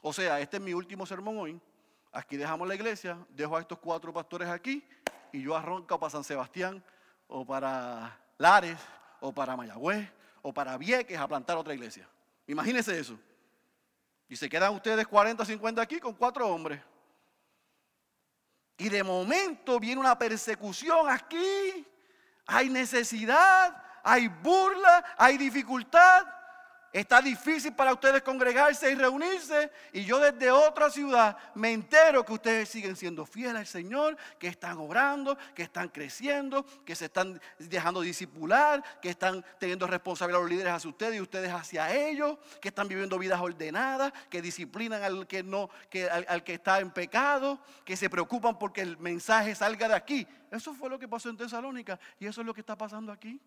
[0.03, 1.61] O sea, este es mi último sermón hoy.
[2.13, 4.85] Aquí dejamos la iglesia, dejo a estos cuatro pastores aquí
[5.33, 6.83] y yo arranco para San Sebastián
[7.27, 8.79] o para Lares,
[9.21, 10.09] o para Mayagüez,
[10.43, 12.09] o para Vieques a plantar otra iglesia.
[12.47, 13.19] Imagínense eso.
[14.29, 16.81] Y se quedan ustedes 40, 50 aquí con cuatro hombres.
[18.77, 21.87] Y de momento viene una persecución aquí.
[22.47, 26.27] Hay necesidad, hay burla, hay dificultad.
[26.95, 29.69] Está difícil para ustedes congregarse y reunirse.
[29.93, 34.47] Y yo desde otra ciudad me entero que ustedes siguen siendo fieles al Señor, que
[34.47, 40.49] están orando, que están creciendo, que se están dejando discipular, que están teniendo responsabilidad los
[40.49, 45.27] líderes hacia ustedes y ustedes hacia ellos, que están viviendo vidas ordenadas, que disciplinan al
[45.27, 49.89] que, no, que, al que está en pecado, que se preocupan porque el mensaje salga
[49.89, 50.29] de aquí.
[50.49, 53.41] Eso fue lo que pasó en Tesalónica y eso es lo que está pasando aquí.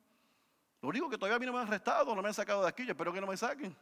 [0.82, 2.69] Lo único que todavía a mí no me han arrestado, no me han sacado de
[2.69, 3.75] aquí, yo espero que no me saquen.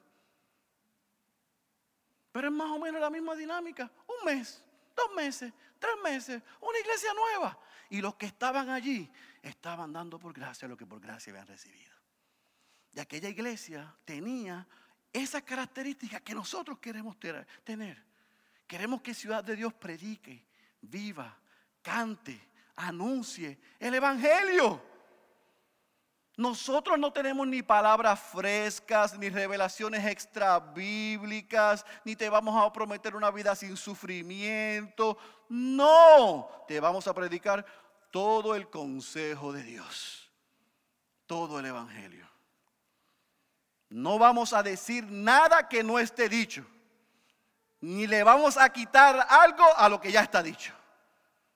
[2.31, 3.91] Pero es más o menos la misma dinámica.
[4.07, 4.63] Un mes,
[4.95, 7.57] dos meses, tres meses, una iglesia nueva.
[7.89, 9.09] Y los que estaban allí
[9.41, 11.93] estaban dando por gracia lo que por gracia habían recibido.
[12.93, 14.67] Y aquella iglesia tenía
[15.11, 17.17] esas características que nosotros queremos
[17.63, 18.03] tener.
[18.67, 20.45] Queremos que Ciudad de Dios predique,
[20.81, 21.37] viva,
[21.81, 24.94] cante, anuncie el Evangelio.
[26.37, 33.15] Nosotros no tenemos ni palabras frescas, ni revelaciones extra bíblicas, ni te vamos a prometer
[33.15, 35.17] una vida sin sufrimiento.
[35.47, 37.65] No, te vamos a predicar
[38.11, 40.29] todo el consejo de Dios,
[41.25, 42.27] todo el Evangelio.
[43.89, 46.65] No vamos a decir nada que no esté dicho,
[47.79, 50.73] ni le vamos a quitar algo a lo que ya está dicho.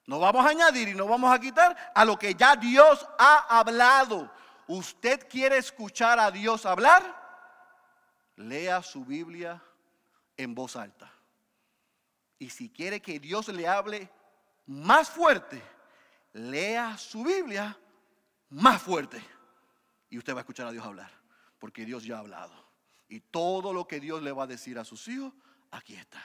[0.05, 3.59] No vamos a añadir y no vamos a quitar a lo que ya Dios ha
[3.59, 4.31] hablado.
[4.69, 7.03] ¿Usted quiere escuchar a Dios hablar?
[8.35, 9.59] Lea su Biblia
[10.37, 11.11] en voz alta.
[12.37, 14.11] Y si quiere que Dios le hable
[14.67, 15.59] más fuerte,
[16.33, 17.75] lea su Biblia
[18.49, 19.19] más fuerte.
[20.07, 21.11] Y usted va a escuchar a Dios hablar,
[21.57, 22.53] porque Dios ya ha hablado.
[23.07, 25.33] Y todo lo que Dios le va a decir a sus hijos,
[25.71, 26.23] aquí está.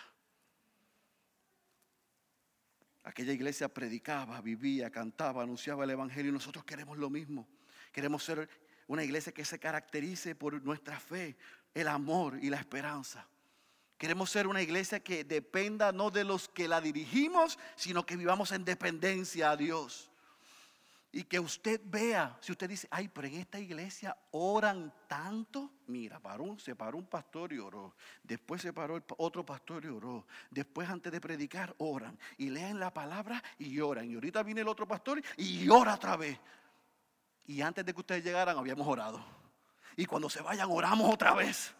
[3.04, 7.48] Aquella iglesia predicaba, vivía, cantaba, anunciaba el Evangelio y nosotros queremos lo mismo.
[7.94, 8.48] Queremos ser
[8.88, 11.36] una iglesia que se caracterice por nuestra fe,
[11.72, 13.24] el amor y la esperanza.
[13.96, 18.50] Queremos ser una iglesia que dependa no de los que la dirigimos, sino que vivamos
[18.50, 20.10] en dependencia a Dios.
[21.12, 25.70] Y que usted vea, si usted dice, ay, pero en esta iglesia oran tanto.
[25.86, 27.94] Mira, paró, se paró un pastor y oró.
[28.24, 30.26] Después se paró otro pastor y oró.
[30.50, 32.18] Después, antes de predicar, oran.
[32.38, 34.10] Y leen la palabra y oran.
[34.10, 36.40] Y ahorita viene el otro pastor y ora otra vez.
[37.46, 39.24] Y antes de que ustedes llegaran habíamos orado.
[39.96, 41.74] Y cuando se vayan oramos otra vez.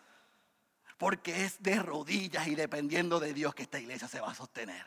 [0.98, 4.86] Porque es de rodillas y dependiendo de Dios que esta iglesia se va a sostener.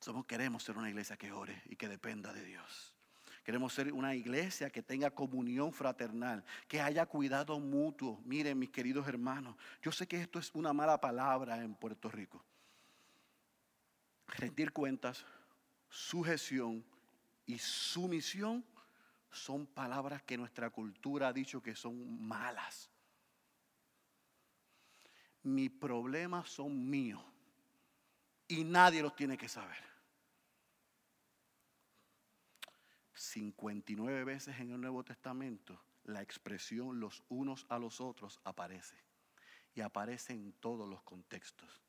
[0.00, 2.94] Somos queremos ser una iglesia que ore y que dependa de Dios.
[3.44, 8.22] Queremos ser una iglesia que tenga comunión fraternal, que haya cuidado mutuo.
[8.24, 12.42] Miren, mis queridos hermanos, yo sé que esto es una mala palabra en Puerto Rico.
[14.26, 15.26] Rendir cuentas,
[15.90, 16.82] sujeción,
[17.46, 18.64] y sumisión
[19.30, 22.90] son palabras que nuestra cultura ha dicho que son malas.
[25.42, 27.22] Mis problemas son míos
[28.48, 29.94] y nadie los tiene que saber.
[33.14, 38.96] 59 veces en el Nuevo Testamento la expresión los unos a los otros aparece
[39.74, 41.82] y aparece en todos los contextos.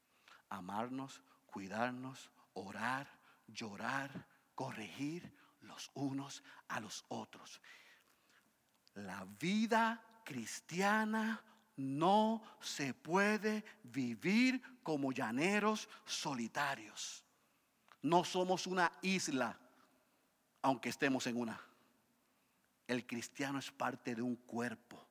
[0.49, 5.35] Amarnos, cuidarnos, orar, llorar, corregir,
[5.65, 7.61] los unos a los otros.
[8.95, 11.43] La vida cristiana
[11.77, 17.23] no se puede vivir como llaneros solitarios.
[18.01, 19.57] No somos una isla,
[20.61, 21.59] aunque estemos en una.
[22.87, 25.05] El cristiano es parte de un cuerpo.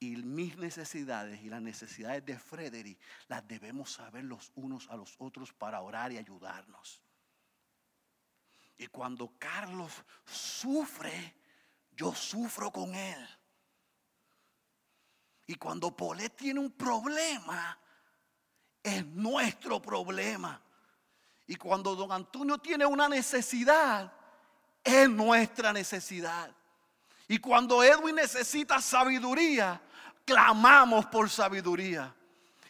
[0.00, 5.16] Y mis necesidades y las necesidades de Frederick las debemos saber los unos a los
[5.18, 7.02] otros para orar y ayudarnos.
[8.78, 9.92] Y cuando Carlos
[10.24, 11.34] sufre,
[11.90, 13.28] yo sufro con él.
[15.46, 17.76] Y cuando Polet tiene un problema,
[18.82, 20.62] es nuestro problema.
[21.46, 24.12] Y cuando don Antonio tiene una necesidad,
[24.84, 26.54] es nuestra necesidad.
[27.26, 29.80] Y cuando Edwin necesita sabiduría,
[30.24, 32.14] clamamos por sabiduría.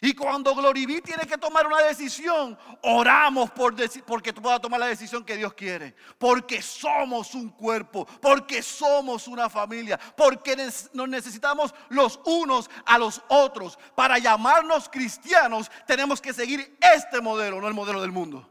[0.01, 3.75] Y cuando Gloriví tiene que tomar una decisión, oramos por
[4.05, 5.95] porque pueda tomar la decisión que Dios quiere.
[6.17, 10.55] Porque somos un cuerpo, porque somos una familia, porque
[10.93, 13.77] nos necesitamos los unos a los otros.
[13.95, 18.49] Para llamarnos cristianos tenemos que seguir este modelo, no el modelo del mundo.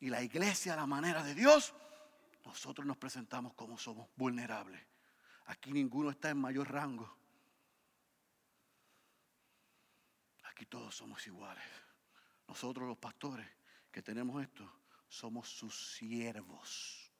[0.00, 1.74] Y la iglesia, a la manera de Dios,
[2.44, 4.80] nosotros nos presentamos como somos vulnerables.
[5.46, 7.19] Aquí ninguno está en mayor rango.
[10.60, 11.64] Aquí todos somos iguales.
[12.46, 13.48] Nosotros los pastores
[13.90, 14.70] que tenemos esto,
[15.08, 17.10] somos sus siervos.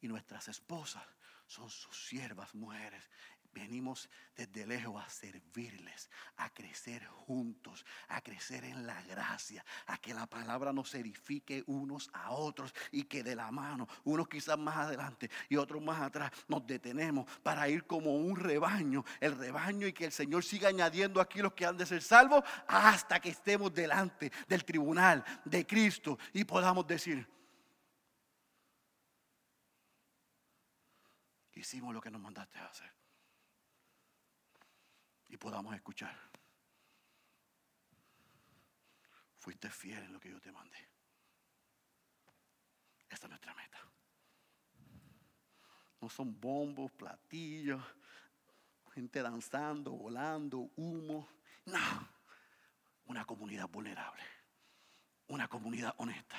[0.00, 1.04] Y nuestras esposas
[1.46, 3.10] son sus siervas mujeres.
[3.52, 10.14] Venimos desde lejos a servirles, a crecer juntos, a crecer en la gracia, a que
[10.14, 14.76] la palabra nos edifique unos a otros y que de la mano, unos quizás más
[14.78, 19.92] adelante y otros más atrás, nos detenemos para ir como un rebaño, el rebaño y
[19.92, 23.74] que el Señor siga añadiendo aquí los que han de ser salvos hasta que estemos
[23.74, 27.28] delante del tribunal de Cristo y podamos decir,
[31.52, 33.01] hicimos lo que nos mandaste a hacer
[35.32, 36.14] y podamos escuchar.
[39.38, 40.76] Fuiste fiel en lo que yo te mandé.
[43.08, 43.78] Esta es nuestra meta.
[46.02, 47.82] No son bombos, platillos,
[48.92, 51.26] gente danzando, volando, humo.
[51.64, 52.08] No.
[53.06, 54.22] Una comunidad vulnerable.
[55.28, 56.36] Una comunidad honesta.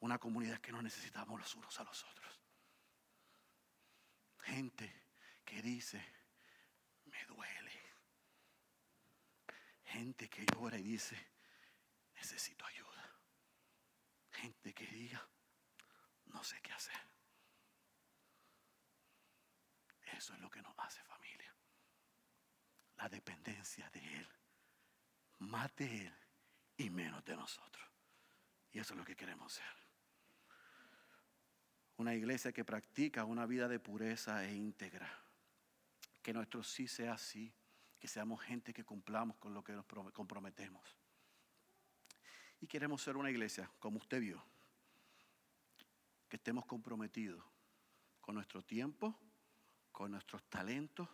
[0.00, 2.40] Una comunidad que no necesitamos los unos a los otros.
[4.40, 4.92] Gente
[5.42, 6.04] que dice,
[7.06, 7.63] me duele.
[9.94, 11.16] Gente que llora y dice,
[12.16, 13.14] necesito ayuda.
[14.32, 15.24] Gente que diga,
[16.26, 17.00] no sé qué hacer.
[20.18, 21.54] Eso es lo que nos hace familia.
[22.96, 24.28] La dependencia de Él.
[25.38, 26.14] Más de Él
[26.76, 27.88] y menos de nosotros.
[28.72, 29.76] Y eso es lo que queremos ser.
[31.98, 35.08] Una iglesia que practica una vida de pureza e íntegra.
[36.20, 37.54] Que nuestro sí sea así.
[38.04, 40.94] Que seamos gente que cumplamos con lo que nos comprometemos.
[42.60, 44.44] Y queremos ser una iglesia, como usted vio,
[46.28, 47.42] que estemos comprometidos
[48.20, 49.18] con nuestro tiempo,
[49.90, 51.08] con nuestros talentos,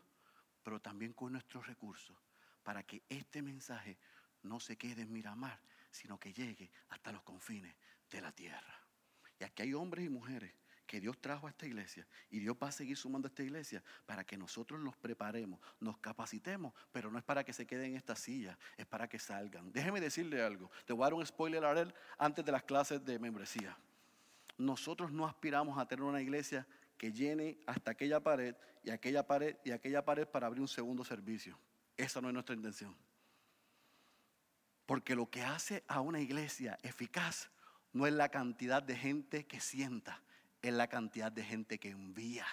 [0.64, 2.16] pero también con nuestros recursos,
[2.64, 3.96] para que este mensaje
[4.42, 5.60] no se quede en Miramar,
[5.92, 7.76] sino que llegue hasta los confines
[8.10, 8.84] de la tierra.
[9.38, 10.52] Y aquí hay hombres y mujeres
[10.90, 13.80] que Dios trajo a esta iglesia y Dios va a seguir sumando a esta iglesia
[14.06, 17.96] para que nosotros nos preparemos, nos capacitemos, pero no es para que se queden en
[17.96, 19.70] esta silla, es para que salgan.
[19.70, 23.04] Déjeme decirle algo, te voy a dar un spoiler a él antes de las clases
[23.04, 23.78] de membresía.
[24.58, 26.66] Nosotros no aspiramos a tener una iglesia
[26.98, 31.04] que llene hasta aquella pared y aquella pared y aquella pared para abrir un segundo
[31.04, 31.56] servicio.
[31.96, 32.96] Esa no es nuestra intención.
[34.86, 37.48] Porque lo que hace a una iglesia eficaz
[37.92, 40.20] no es la cantidad de gente que sienta,
[40.62, 42.46] es la cantidad de gente que envía.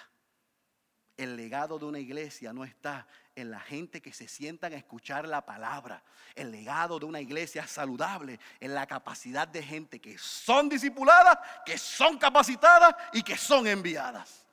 [1.17, 5.27] El legado de una iglesia no está en la gente que se sientan a escuchar
[5.27, 6.03] la palabra.
[6.35, 11.77] El legado de una iglesia saludable en la capacidad de gente que son discipuladas, que
[11.77, 14.45] son capacitadas y que son enviadas.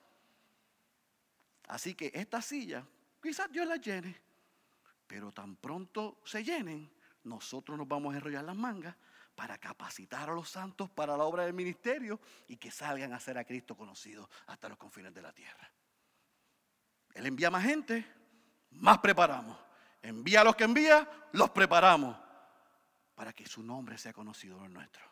[1.69, 2.85] Así que esta silla,
[3.23, 4.17] quizás Dios la llene,
[5.07, 6.91] pero tan pronto se llenen,
[7.25, 8.97] nosotros nos vamos a enrollar las mangas
[9.35, 13.39] para capacitar a los santos para la obra del ministerio y que salgan a ser
[13.39, 15.71] a Cristo conocido hasta los confines de la tierra.
[17.15, 18.07] Él envía más gente,
[18.71, 19.59] más preparamos.
[20.03, 22.17] Envía a los que envía, los preparamos
[23.15, 25.03] para que su nombre sea conocido en el nuestro.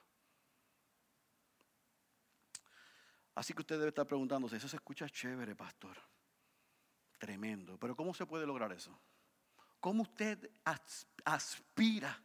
[3.34, 5.96] Así que usted debe estar preguntándose, eso se escucha chévere, pastor.
[7.18, 7.78] Tremendo.
[7.78, 8.98] Pero ¿cómo se puede lograr eso?
[9.80, 10.50] ¿Cómo usted
[11.24, 12.20] aspira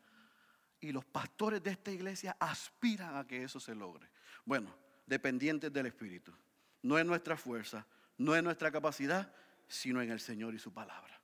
[0.79, 4.09] y los pastores de esta iglesia aspiran a que eso se logre?
[4.45, 4.73] Bueno,
[5.05, 6.33] dependientes del Espíritu.
[6.81, 7.85] No es nuestra fuerza,
[8.17, 9.33] no es nuestra capacidad,
[9.67, 11.19] sino en el Señor y su palabra.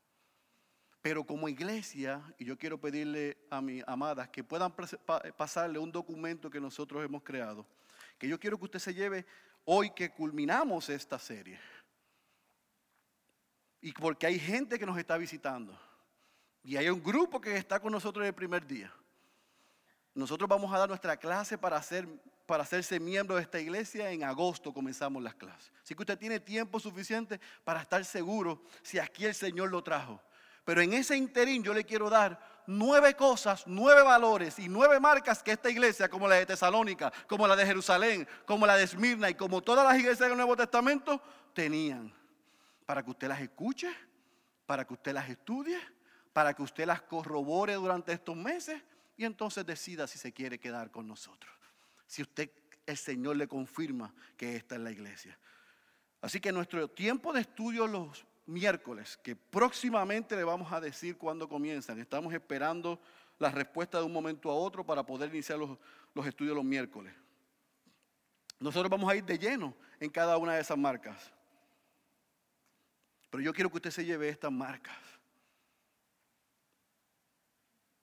[1.01, 4.73] Pero como iglesia, y yo quiero pedirle a mis amadas que puedan
[5.37, 7.67] pasarle un documento que nosotros hemos creado,
[8.17, 9.25] que yo quiero que usted se lleve
[9.65, 11.59] hoy que culminamos esta serie.
[13.81, 15.77] Y porque hay gente que nos está visitando.
[16.63, 18.93] Y hay un grupo que está con nosotros el primer día.
[20.13, 22.07] Nosotros vamos a dar nuestra clase para hacer
[22.45, 25.71] para hacerse miembro de esta iglesia, en agosto comenzamos las clases.
[25.81, 30.21] Así que usted tiene tiempo suficiente para estar seguro si aquí el Señor lo trajo.
[30.65, 35.43] Pero en ese interín yo le quiero dar nueve cosas, nueve valores y nueve marcas
[35.43, 39.29] que esta iglesia, como la de Tesalónica, como la de Jerusalén, como la de Esmirna
[39.29, 41.21] y como todas las iglesias del Nuevo Testamento,
[41.53, 42.13] tenían.
[42.85, 43.93] Para que usted las escuche,
[44.65, 45.79] para que usted las estudie,
[46.31, 48.81] para que usted las corrobore durante estos meses
[49.17, 51.53] y entonces decida si se quiere quedar con nosotros
[52.13, 52.51] si usted,
[52.85, 55.35] el Señor le confirma que esta es la iglesia.
[56.21, 61.49] Así que nuestro tiempo de estudio los miércoles, que próximamente le vamos a decir cuándo
[61.49, 63.01] comienzan, estamos esperando
[63.39, 65.75] la respuesta de un momento a otro para poder iniciar los,
[66.13, 67.15] los estudios los miércoles.
[68.59, 71.33] Nosotros vamos a ir de lleno en cada una de esas marcas.
[73.31, 74.95] Pero yo quiero que usted se lleve estas marcas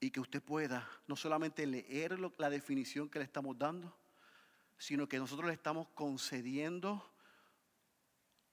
[0.00, 3.94] y que usted pueda no solamente leer la definición que le estamos dando,
[4.78, 7.12] sino que nosotros le estamos concediendo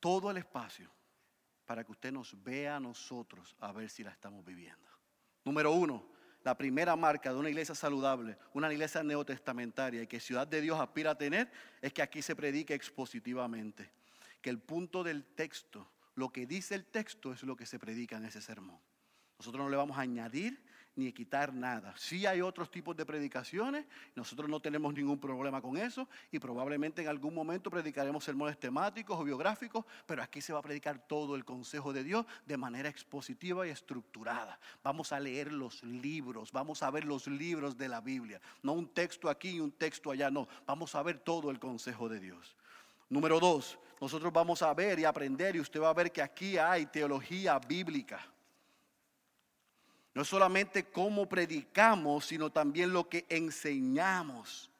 [0.02, 0.92] todo el espacio
[1.66, 4.88] para que usted nos vea a nosotros a ver si la estamos viviendo.
[5.46, 6.06] Número uno,
[6.44, 10.80] la primera marca de una iglesia saludable, una iglesia neotestamentaria y que Ciudad de Dios
[10.80, 11.50] aspira a tener
[11.82, 13.90] es que aquí se predique expositivamente.
[14.42, 18.18] Que el punto del texto, lo que dice el texto es lo que se predica
[18.18, 18.80] en ese sermón.
[19.40, 20.62] Nosotros no le vamos a añadir
[20.98, 21.94] ni quitar nada.
[21.96, 23.86] Sí hay otros tipos de predicaciones,
[24.16, 29.18] nosotros no tenemos ningún problema con eso y probablemente en algún momento predicaremos sermones temáticos
[29.20, 32.90] o biográficos, pero aquí se va a predicar todo el consejo de Dios de manera
[32.90, 34.60] expositiva y estructurada.
[34.84, 38.88] Vamos a leer los libros, vamos a ver los libros de la Biblia, no un
[38.88, 42.56] texto aquí y un texto allá, no, vamos a ver todo el consejo de Dios.
[43.10, 46.58] Número dos, nosotros vamos a ver y aprender y usted va a ver que aquí
[46.58, 48.20] hay teología bíblica.
[50.18, 54.72] No solamente cómo predicamos, sino también lo que enseñamos.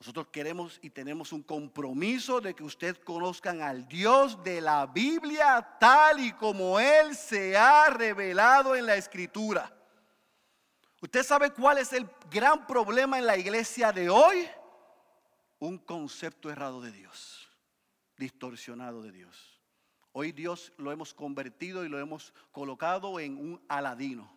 [0.00, 5.76] Nosotros queremos y tenemos un compromiso de que ustedes conozcan al Dios de la Biblia
[5.78, 9.72] tal y como Él se ha revelado en la Escritura.
[11.00, 14.44] ¿Usted sabe cuál es el gran problema en la iglesia de hoy?
[15.60, 17.48] Un concepto errado de Dios,
[18.16, 19.49] distorsionado de Dios.
[20.12, 24.32] Hoy Dios lo hemos convertido y lo hemos colocado en un aladino,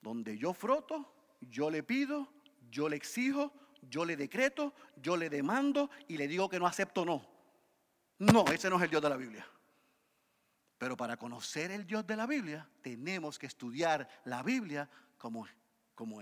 [0.00, 2.28] donde yo froto, yo le pido,
[2.70, 3.52] yo le exijo,
[3.82, 7.26] yo le decreto, yo le demando y le digo que no acepto no.
[8.18, 9.46] No, ese no es el Dios de la Biblia.
[10.78, 14.88] Pero para conocer el Dios de la Biblia, tenemos que estudiar la Biblia
[15.18, 15.46] como,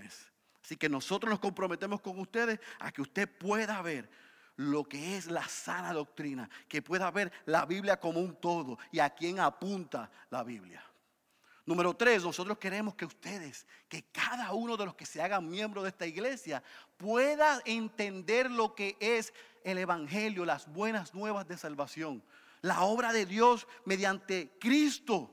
[0.01, 0.31] es.
[0.63, 4.09] Así que nosotros nos comprometemos con ustedes a que usted pueda ver
[4.57, 8.99] lo que es la sana doctrina, que pueda ver la Biblia como un todo y
[8.99, 10.83] a quién apunta la Biblia.
[11.65, 15.81] Número tres, nosotros queremos que ustedes, que cada uno de los que se hagan miembro
[15.81, 16.61] de esta iglesia,
[16.97, 19.33] pueda entender lo que es
[19.63, 22.21] el Evangelio, las buenas nuevas de salvación,
[22.61, 25.31] la obra de Dios mediante Cristo.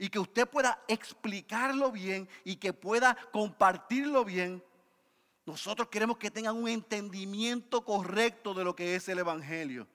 [0.00, 4.62] Y que usted pueda explicarlo bien y que pueda compartirlo bien.
[5.48, 9.88] Nosotros queremos que tengan un entendimiento correcto de lo que es el Evangelio.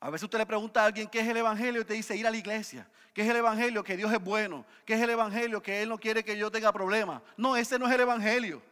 [0.00, 2.26] A veces usted le pregunta a alguien qué es el Evangelio y te dice ir
[2.26, 2.88] a la iglesia.
[3.12, 3.84] ¿Qué es el Evangelio?
[3.84, 4.64] Que Dios es bueno.
[4.86, 5.62] ¿Qué es el Evangelio?
[5.62, 7.20] Que Él no quiere que yo tenga problemas.
[7.36, 8.62] No, ese no es el Evangelio.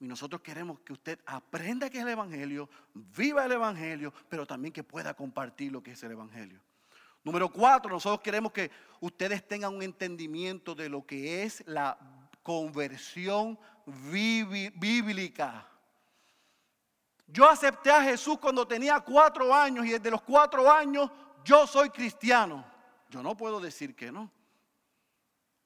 [0.00, 4.72] Y nosotros queremos que usted aprenda qué es el Evangelio, viva el Evangelio, pero también
[4.72, 6.60] que pueda compartir lo que es el Evangelio.
[7.22, 8.68] Número cuatro, nosotros queremos que
[8.98, 11.96] ustedes tengan un entendimiento de lo que es la
[12.42, 13.58] conversión
[13.88, 15.66] bíblica.
[17.26, 21.10] Yo acepté a Jesús cuando tenía cuatro años y desde los cuatro años
[21.44, 22.64] yo soy cristiano.
[23.10, 24.30] Yo no puedo decir que no.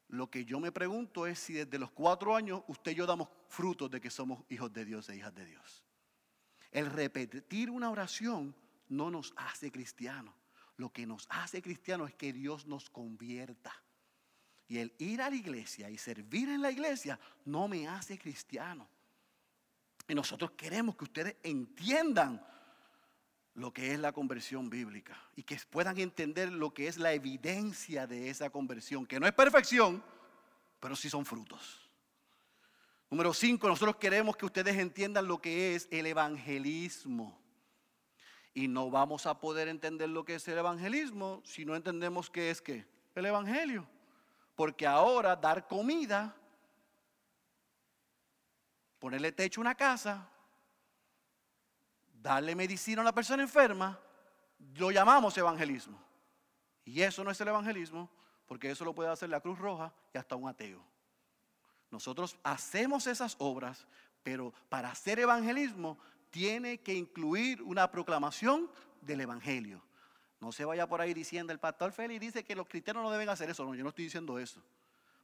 [0.09, 3.29] Lo que yo me pregunto es si desde los cuatro años usted y yo damos
[3.49, 5.85] frutos de que somos hijos de Dios e hijas de Dios.
[6.71, 8.55] El repetir una oración
[8.89, 10.35] no nos hace cristianos.
[10.77, 13.73] Lo que nos hace cristianos es que Dios nos convierta.
[14.69, 18.89] Y el ir a la iglesia y servir en la iglesia no me hace cristiano.
[20.09, 22.45] Y nosotros queremos que ustedes entiendan
[23.55, 28.07] lo que es la conversión bíblica y que puedan entender lo que es la evidencia
[28.07, 30.03] de esa conversión, que no es perfección,
[30.81, 31.91] pero sí son frutos.
[33.11, 37.39] Número cinco, nosotros queremos que ustedes entiendan lo que es el evangelismo.
[38.55, 42.51] Y no vamos a poder entender lo que es el evangelismo si no entendemos qué
[42.51, 43.87] es qué, el evangelio.
[44.55, 46.37] Porque ahora dar comida
[49.03, 50.29] ponerle techo a una casa,
[52.13, 53.99] darle medicina a una persona enferma,
[54.77, 56.01] lo llamamos evangelismo.
[56.85, 58.09] Y eso no es el evangelismo,
[58.47, 60.85] porque eso lo puede hacer la Cruz Roja y hasta un ateo.
[61.91, 63.89] Nosotros hacemos esas obras,
[64.23, 65.99] pero para hacer evangelismo
[66.31, 69.83] tiene que incluir una proclamación del evangelio.
[70.43, 73.29] No se vaya por ahí diciendo, el pastor Félix dice que los cristianos no deben
[73.29, 73.65] hacer eso.
[73.65, 74.61] No, yo no estoy diciendo eso.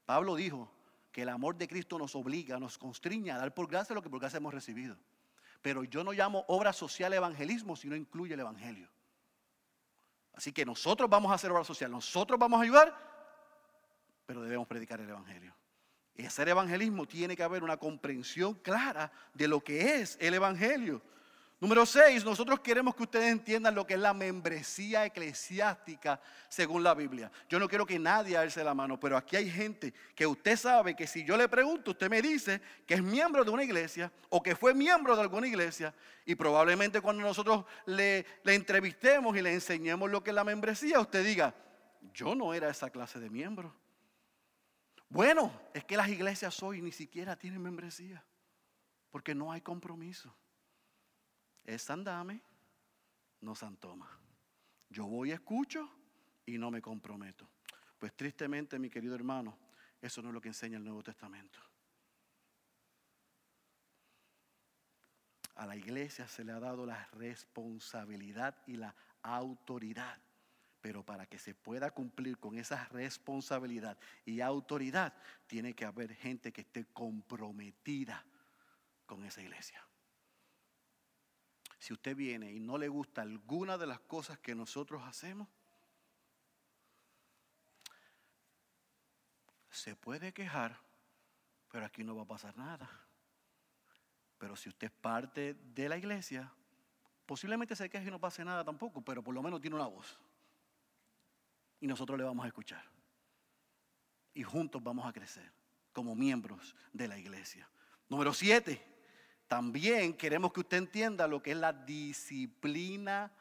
[0.07, 0.71] Pablo dijo,
[1.11, 4.09] que el amor de Cristo nos obliga, nos constriña a dar por gracia lo que
[4.09, 4.97] por gracia hemos recibido.
[5.61, 8.89] Pero yo no llamo obra social evangelismo si no incluye el evangelio.
[10.35, 12.97] Así que nosotros vamos a hacer obra social, nosotros vamos a ayudar,
[14.27, 15.53] pero debemos predicar el evangelio.
[16.15, 21.03] Y hacer evangelismo tiene que haber una comprensión clara de lo que es el evangelio.
[21.61, 26.95] Número seis, nosotros queremos que ustedes entiendan lo que es la membresía eclesiástica según la
[26.95, 27.33] Biblia.
[27.49, 30.95] Yo no quiero que nadie alce la mano, pero aquí hay gente que usted sabe
[30.95, 34.41] que si yo le pregunto, usted me dice que es miembro de una iglesia o
[34.41, 35.93] que fue miembro de alguna iglesia
[36.25, 41.01] y probablemente cuando nosotros le, le entrevistemos y le enseñemos lo que es la membresía,
[41.01, 41.53] usted diga,
[42.15, 43.75] yo no era esa clase de miembro.
[45.09, 48.25] Bueno, es que las iglesias hoy ni siquiera tienen membresía
[49.11, 50.33] porque no hay compromiso
[51.69, 52.41] es Sandame,
[53.43, 54.09] no Santoma.
[54.89, 55.87] Yo voy, escucho
[56.47, 57.47] y no me comprometo.
[57.99, 59.59] Pues tristemente, mi querido hermano,
[60.01, 61.59] eso no es lo que enseña el Nuevo Testamento.
[65.57, 70.19] A la iglesia se le ha dado la responsabilidad y la autoridad.
[70.81, 75.13] Pero para que se pueda cumplir con esa responsabilidad y autoridad,
[75.47, 78.25] tiene que haber gente que esté comprometida
[79.05, 79.88] con esa iglesia.
[81.79, 85.49] Si usted viene y no le gusta alguna de las cosas que nosotros hacemos,
[89.71, 90.77] se puede quejar,
[91.71, 92.91] pero aquí no va a pasar nada.
[94.39, 96.53] Pero si usted es parte de la iglesia,
[97.27, 100.19] posiblemente se queje y no pase nada tampoco, pero por lo menos tiene una voz.
[101.81, 102.85] Y nosotros le vamos a escuchar.
[104.35, 105.51] Y juntos vamos a crecer
[105.93, 107.69] como miembros de la iglesia.
[108.09, 108.85] Número siete,
[109.49, 113.33] También queremos que usted entienda lo que es la disciplina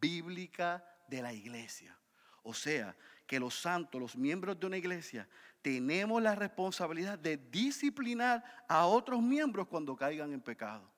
[0.00, 1.96] bíblica de la iglesia.
[2.42, 2.96] O sea,
[3.26, 5.28] que los santos, los miembros de una iglesia,
[5.62, 10.90] tenemos la responsabilidad de disciplinar a otros miembros cuando caigan en pecado.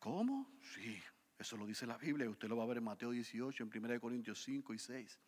[0.00, 0.50] ¿Cómo?
[0.74, 0.98] Sí,
[1.38, 2.28] eso lo dice la Biblia.
[2.28, 5.20] Usted lo va a ver en Mateo 18, en 1 Corintios 5 y 6.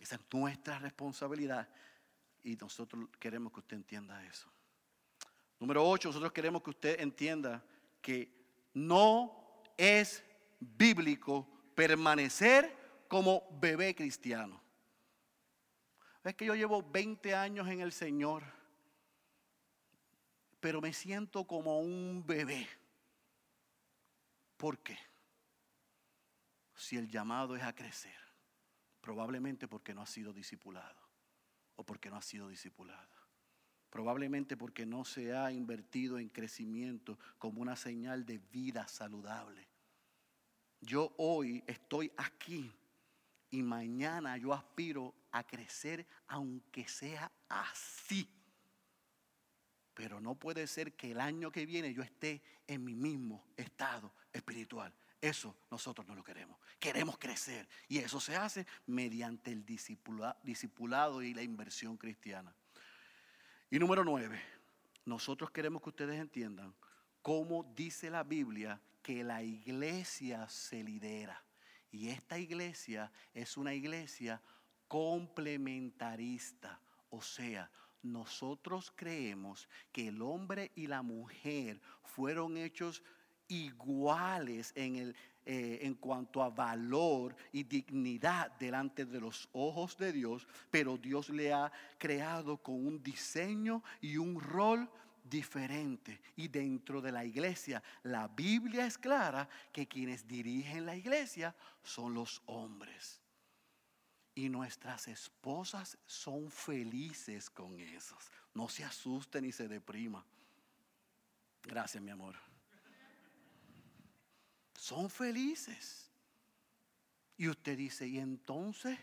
[0.00, 1.68] Esa es nuestra responsabilidad
[2.42, 4.50] y nosotros queremos que usted entienda eso.
[5.60, 7.64] Número 8, nosotros queremos que usted entienda
[8.00, 8.32] que
[8.74, 10.22] no es
[10.60, 14.60] bíblico permanecer como bebé cristiano.
[16.22, 18.44] Es que yo llevo 20 años en el Señor,
[20.60, 22.68] pero me siento como un bebé.
[24.56, 24.98] ¿Por qué?
[26.74, 28.18] Si el llamado es a crecer,
[29.00, 31.00] probablemente porque no ha sido discipulado
[31.76, 33.17] o porque no ha sido discipulado.
[33.90, 39.68] Probablemente porque no se ha invertido en crecimiento como una señal de vida saludable.
[40.80, 42.70] Yo hoy estoy aquí
[43.50, 48.28] y mañana yo aspiro a crecer aunque sea así.
[49.94, 54.12] Pero no puede ser que el año que viene yo esté en mi mismo estado
[54.32, 54.94] espiritual.
[55.20, 56.58] Eso nosotros no lo queremos.
[56.78, 57.68] Queremos crecer.
[57.88, 62.54] Y eso se hace mediante el discipulado y la inversión cristiana.
[63.70, 64.40] Y número nueve,
[65.04, 66.74] nosotros queremos que ustedes entiendan
[67.20, 71.44] cómo dice la Biblia que la iglesia se lidera.
[71.90, 74.40] Y esta iglesia es una iglesia
[74.86, 76.80] complementarista.
[77.10, 77.70] O sea,
[78.02, 83.02] nosotros creemos que el hombre y la mujer fueron hechos
[83.48, 85.16] iguales en, el,
[85.50, 91.30] eh, en cuanto a valor y dignidad delante de los ojos de Dios, pero Dios
[91.30, 94.86] le ha creado con un diseño y un rol
[95.24, 96.20] diferente.
[96.36, 102.12] Y dentro de la iglesia, la Biblia es clara que quienes dirigen la iglesia son
[102.12, 103.22] los hombres.
[104.34, 108.30] Y nuestras esposas son felices con esos.
[108.52, 110.22] No se asusten ni se deprima.
[111.62, 112.47] Gracias, mi amor
[114.78, 116.10] son felices.
[117.36, 118.98] Y usted dice, y entonces,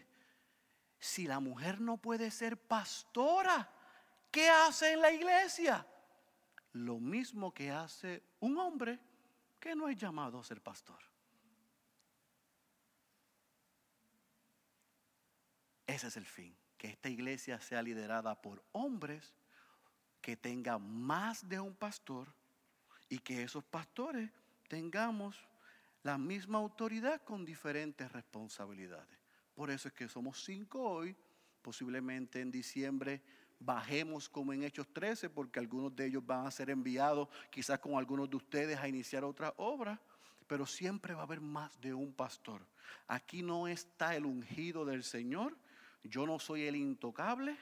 [0.99, 3.69] si la mujer no puede ser pastora,
[4.31, 5.85] ¿qué hace en la iglesia?
[6.73, 8.99] Lo mismo que hace un hombre
[9.59, 10.99] que no es llamado a ser pastor.
[15.87, 19.33] Ese es el fin, que esta iglesia sea liderada por hombres
[20.21, 22.33] que tengan más de un pastor
[23.07, 24.31] y que esos pastores
[24.67, 25.37] tengamos
[26.05, 29.17] la misma autoridad con diferentes responsabilidades.
[29.55, 31.15] Por eso es que somos cinco hoy,
[31.63, 33.23] posiblemente en diciembre
[33.59, 37.95] bajemos como en Hechos 13, porque algunos de ellos van a ser enviados quizás con
[37.95, 39.99] algunos de ustedes a iniciar otra obra,
[40.45, 42.61] pero siempre va a haber más de un pastor.
[43.07, 45.57] Aquí no está el ungido del Señor,
[46.03, 47.57] yo no soy el intocable,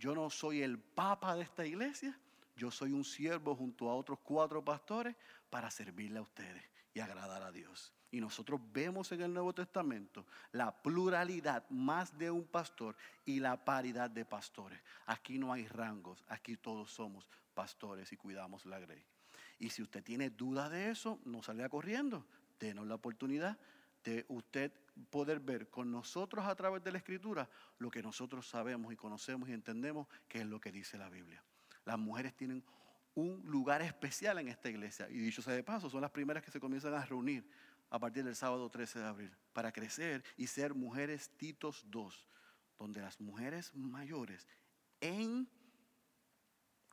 [0.00, 2.18] yo no soy el papa de esta iglesia,
[2.56, 5.14] yo soy un siervo junto a otros cuatro pastores
[5.48, 7.92] para servirle a ustedes y agradar a Dios.
[8.10, 13.64] Y nosotros vemos en el Nuevo Testamento la pluralidad más de un pastor y la
[13.64, 14.80] paridad de pastores.
[15.06, 19.04] Aquí no hay rangos, aquí todos somos pastores y cuidamos la grey.
[19.60, 22.26] Y si usted tiene duda de eso, no salga corriendo.
[22.58, 23.56] Denos la oportunidad
[24.02, 24.72] de usted
[25.08, 29.48] poder ver con nosotros a través de la Escritura lo que nosotros sabemos y conocemos
[29.48, 31.44] y entendemos que es lo que dice la Biblia.
[31.84, 32.64] Las mujeres tienen
[33.18, 35.08] un lugar especial en esta iglesia.
[35.10, 37.44] Y dicho sea de paso, son las primeras que se comienzan a reunir
[37.90, 42.28] a partir del sábado 13 de abril para crecer y ser mujeres Titos 2,
[42.78, 44.46] donde las mujeres mayores
[45.00, 45.48] en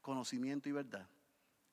[0.02, 1.08] conocimiento y verdad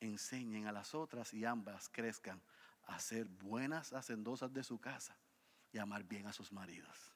[0.00, 2.42] enseñen a las otras y ambas crezcan
[2.84, 5.16] a ser buenas hacendosas de su casa
[5.72, 7.14] y amar bien a sus maridos.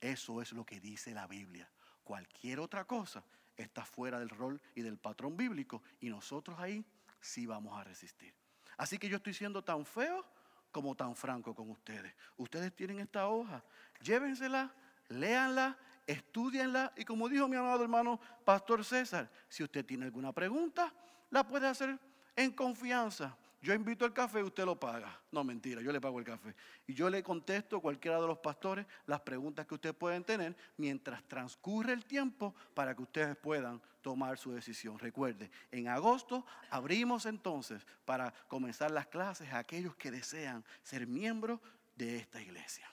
[0.00, 1.70] Eso es lo que dice la Biblia.
[2.02, 3.22] Cualquier otra cosa
[3.62, 6.84] está fuera del rol y del patrón bíblico y nosotros ahí
[7.20, 8.34] sí vamos a resistir.
[8.76, 10.24] Así que yo estoy siendo tan feo
[10.70, 12.14] como tan franco con ustedes.
[12.36, 13.62] Ustedes tienen esta hoja,
[14.00, 14.74] llévensela,
[15.08, 20.92] léanla, estudienla y como dijo mi amado hermano Pastor César, si usted tiene alguna pregunta,
[21.30, 21.98] la puede hacer
[22.34, 23.36] en confianza.
[23.62, 25.20] Yo invito al café, usted lo paga.
[25.30, 26.52] No, mentira, yo le pago el café.
[26.84, 30.56] Y yo le contesto a cualquiera de los pastores las preguntas que ustedes pueden tener
[30.76, 34.98] mientras transcurre el tiempo para que ustedes puedan tomar su decisión.
[34.98, 41.60] Recuerde, en agosto abrimos entonces para comenzar las clases a aquellos que desean ser miembros
[41.94, 42.90] de esta iglesia.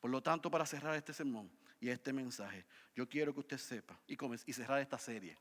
[0.00, 1.50] Por lo tanto, para cerrar este sermón
[1.80, 5.36] y este mensaje, yo quiero que usted sepa y, y cerrar esta serie,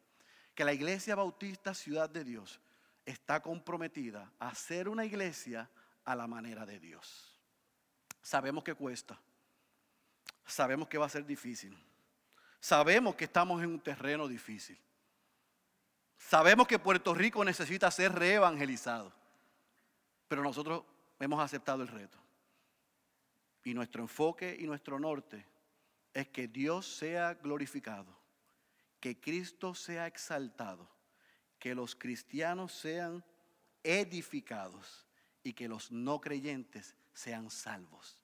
[0.55, 2.59] que la iglesia bautista Ciudad de Dios
[3.05, 5.69] está comprometida a hacer una iglesia
[6.03, 7.39] a la manera de Dios.
[8.21, 9.19] Sabemos que cuesta.
[10.45, 11.77] Sabemos que va a ser difícil.
[12.59, 14.79] Sabemos que estamos en un terreno difícil.
[16.17, 19.11] Sabemos que Puerto Rico necesita ser reevangelizado.
[20.27, 20.83] Pero nosotros
[21.19, 22.17] hemos aceptado el reto.
[23.63, 25.45] Y nuestro enfoque y nuestro norte
[26.13, 28.17] es que Dios sea glorificado,
[28.99, 30.89] que Cristo sea exaltado,
[31.65, 33.23] que los cristianos sean
[33.83, 35.03] edificados
[35.41, 38.19] y que los no creyentes sean salvos.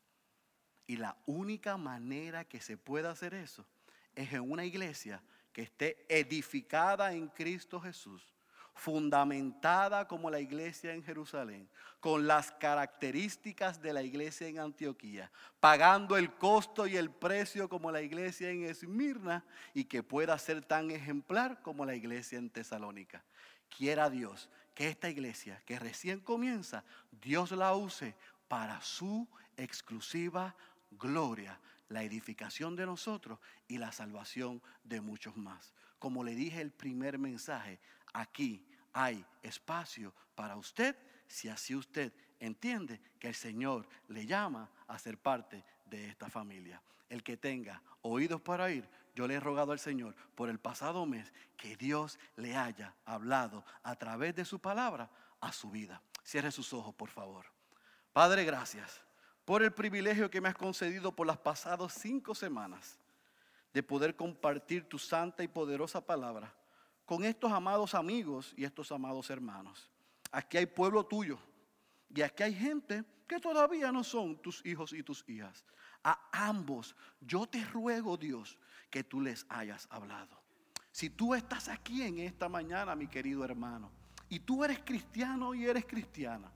[0.86, 3.66] Y la única manera que se pueda hacer eso
[4.14, 5.24] es en una iglesia
[5.54, 8.32] que esté edificada en Cristo Jesús,
[8.74, 11.70] fundamentada como la iglesia en Jerusalén,
[12.00, 17.92] con las características de la iglesia en Antioquía, pagando el costo y el precio como
[17.92, 23.24] la iglesia en Esmirna y que pueda ser tan ejemplar como la iglesia en Tesalónica.
[23.70, 28.16] Quiera Dios que esta iglesia que recién comienza, Dios la use
[28.48, 30.56] para su exclusiva
[30.92, 35.74] gloria, la edificación de nosotros y la salvación de muchos más.
[36.00, 37.80] Como le dije el primer mensaje,
[38.14, 40.96] aquí hay espacio para usted
[41.28, 46.82] si así usted entiende que el Señor le llama a ser parte de esta familia.
[47.10, 51.06] El que tenga oídos para oír, yo le he rogado al Señor por el pasado
[51.06, 55.10] mes que Dios le haya hablado a través de su palabra
[55.40, 56.02] a su vida.
[56.24, 57.46] Cierre sus ojos, por favor.
[58.14, 59.02] Padre, gracias
[59.46, 63.00] por el privilegio que me has concedido por las pasadas cinco semanas
[63.74, 66.54] de poder compartir tu santa y poderosa palabra
[67.12, 69.92] con estos amados amigos y estos amados hermanos.
[70.32, 71.38] Aquí hay pueblo tuyo
[72.08, 75.66] y aquí hay gente que todavía no son tus hijos y tus hijas.
[76.06, 78.58] A ambos yo te ruego, Dios,
[78.90, 80.42] que tú les hayas hablado.
[80.94, 83.92] Si tú estás aquí en esta mañana, mi querido hermano,
[84.30, 86.50] y tú eres cristiano y eres cristiana,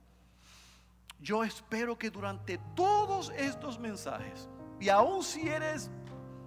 [1.19, 4.47] yo espero que durante todos estos mensajes,
[4.79, 5.91] y aún si eres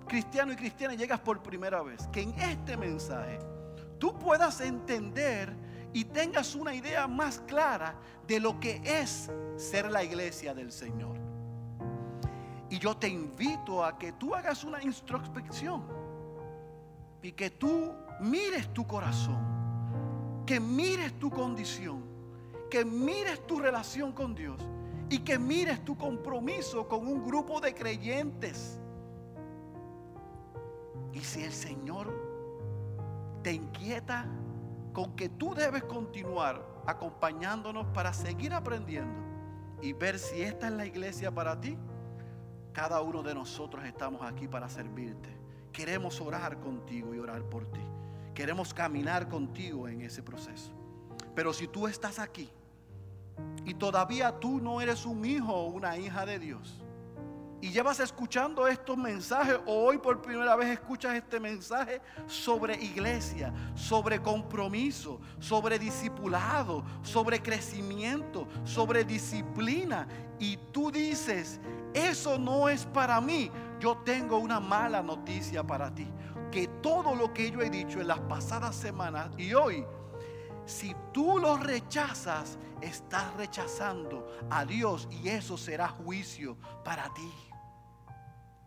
[0.06, 3.38] cristiano y cristiana llegas por primera vez, que en este mensaje
[3.98, 5.54] tú puedas entender
[5.92, 7.96] y tengas una idea más clara
[8.26, 11.16] de lo que es ser la iglesia del Señor.
[12.70, 15.82] Y yo te invito a que tú hagas una introspección
[17.22, 22.08] y que tú mires tu corazón, que mires tu condición
[22.68, 24.60] que mires tu relación con Dios
[25.10, 28.78] y que mires tu compromiso con un grupo de creyentes.
[31.12, 32.27] Y si el Señor
[33.42, 34.26] te inquieta
[34.92, 39.20] con que tú debes continuar acompañándonos para seguir aprendiendo
[39.82, 41.76] y ver si esta es la iglesia para ti,
[42.72, 45.28] cada uno de nosotros estamos aquí para servirte.
[45.72, 47.80] Queremos orar contigo y orar por ti.
[48.34, 50.72] Queremos caminar contigo en ese proceso.
[51.34, 52.50] Pero si tú estás aquí
[53.64, 56.82] y todavía tú no eres un hijo o una hija de Dios,
[57.60, 63.52] y llevas escuchando estos mensajes o hoy por primera vez escuchas este mensaje sobre iglesia,
[63.74, 70.06] sobre compromiso, sobre discipulado, sobre crecimiento, sobre disciplina,
[70.38, 71.60] y tú dices,
[71.94, 73.50] eso no es para mí,
[73.80, 76.06] yo tengo una mala noticia para ti,
[76.52, 79.84] que todo lo que yo he dicho en las pasadas semanas y hoy
[80.68, 87.47] si tú lo rechazas, estás rechazando a Dios y eso será juicio para ti.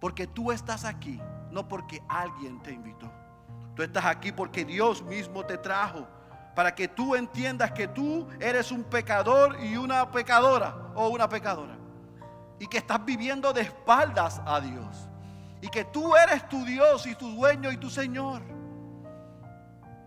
[0.02, 1.22] Porque tú estás aquí,
[1.52, 3.10] no porque alguien te invitó.
[3.76, 6.08] Tú estás aquí porque Dios mismo te trajo.
[6.56, 11.78] Para que tú entiendas que tú eres un pecador y una pecadora o una pecadora.
[12.60, 15.08] Y que estás viviendo de espaldas a Dios.
[15.62, 18.42] Y que tú eres tu Dios y tu dueño y tu Señor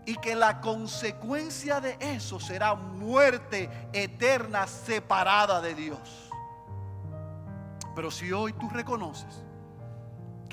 [0.05, 6.29] y que la consecuencia de eso será muerte eterna separada de Dios.
[7.95, 9.44] Pero si hoy tú reconoces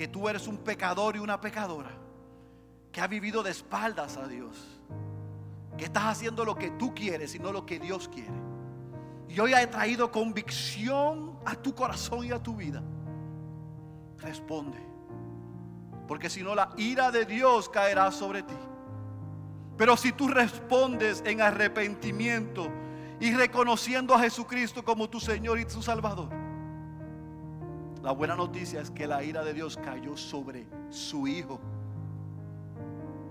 [0.02, 1.92] que tú eres un pecador y una pecadora,
[2.90, 4.80] que ha vivido de espaldas a Dios,
[5.78, 8.34] que estás haciendo lo que tú quieres y no lo que Dios quiere,
[9.28, 12.82] y hoy ha traído convicción a tu corazón y a tu vida,
[14.18, 14.78] responde.
[16.08, 18.58] Porque si no, la ira de Dios caerá sobre ti.
[19.76, 22.66] Pero si tú respondes en arrepentimiento
[23.20, 26.41] y reconociendo a Jesucristo como tu Señor y tu Salvador,
[28.02, 31.60] la buena noticia es que la ira de Dios cayó sobre su Hijo.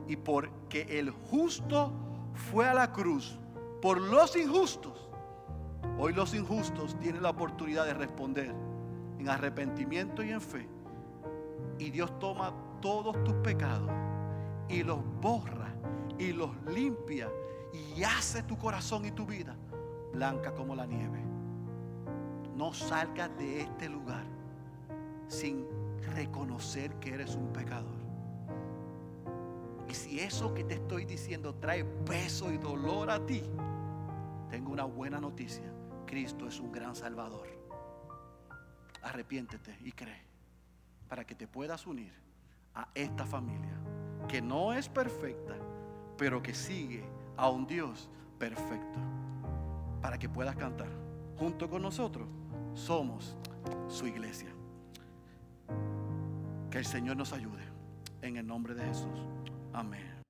[0.07, 1.91] Y porque el justo
[2.33, 3.37] fue a la cruz
[3.81, 5.09] por los injustos,
[5.97, 8.53] hoy los injustos tienen la oportunidad de responder
[9.19, 10.67] en arrepentimiento y en fe.
[11.77, 13.89] Y Dios toma todos tus pecados
[14.69, 15.73] y los borra
[16.17, 17.29] y los limpia
[17.73, 19.55] y hace tu corazón y tu vida
[20.13, 21.19] blanca como la nieve.
[22.55, 24.40] No salgas de este lugar
[25.31, 25.65] sin
[26.13, 28.01] reconocer que eres un pecador.
[29.87, 33.41] Y si eso que te estoy diciendo trae peso y dolor a ti,
[34.49, 35.73] tengo una buena noticia.
[36.05, 37.47] Cristo es un gran salvador.
[39.03, 40.21] Arrepiéntete y cree
[41.07, 42.13] para que te puedas unir
[42.75, 43.77] a esta familia
[44.27, 45.55] que no es perfecta,
[46.17, 47.03] pero que sigue
[47.37, 48.99] a un Dios perfecto.
[50.01, 50.89] Para que puedas cantar
[51.37, 52.27] junto con nosotros.
[52.73, 53.35] Somos
[53.87, 54.53] su iglesia.
[56.71, 57.63] Que el Señor nos ayude.
[58.21, 59.19] En el nombre de Jesús.
[59.73, 60.20] Amén.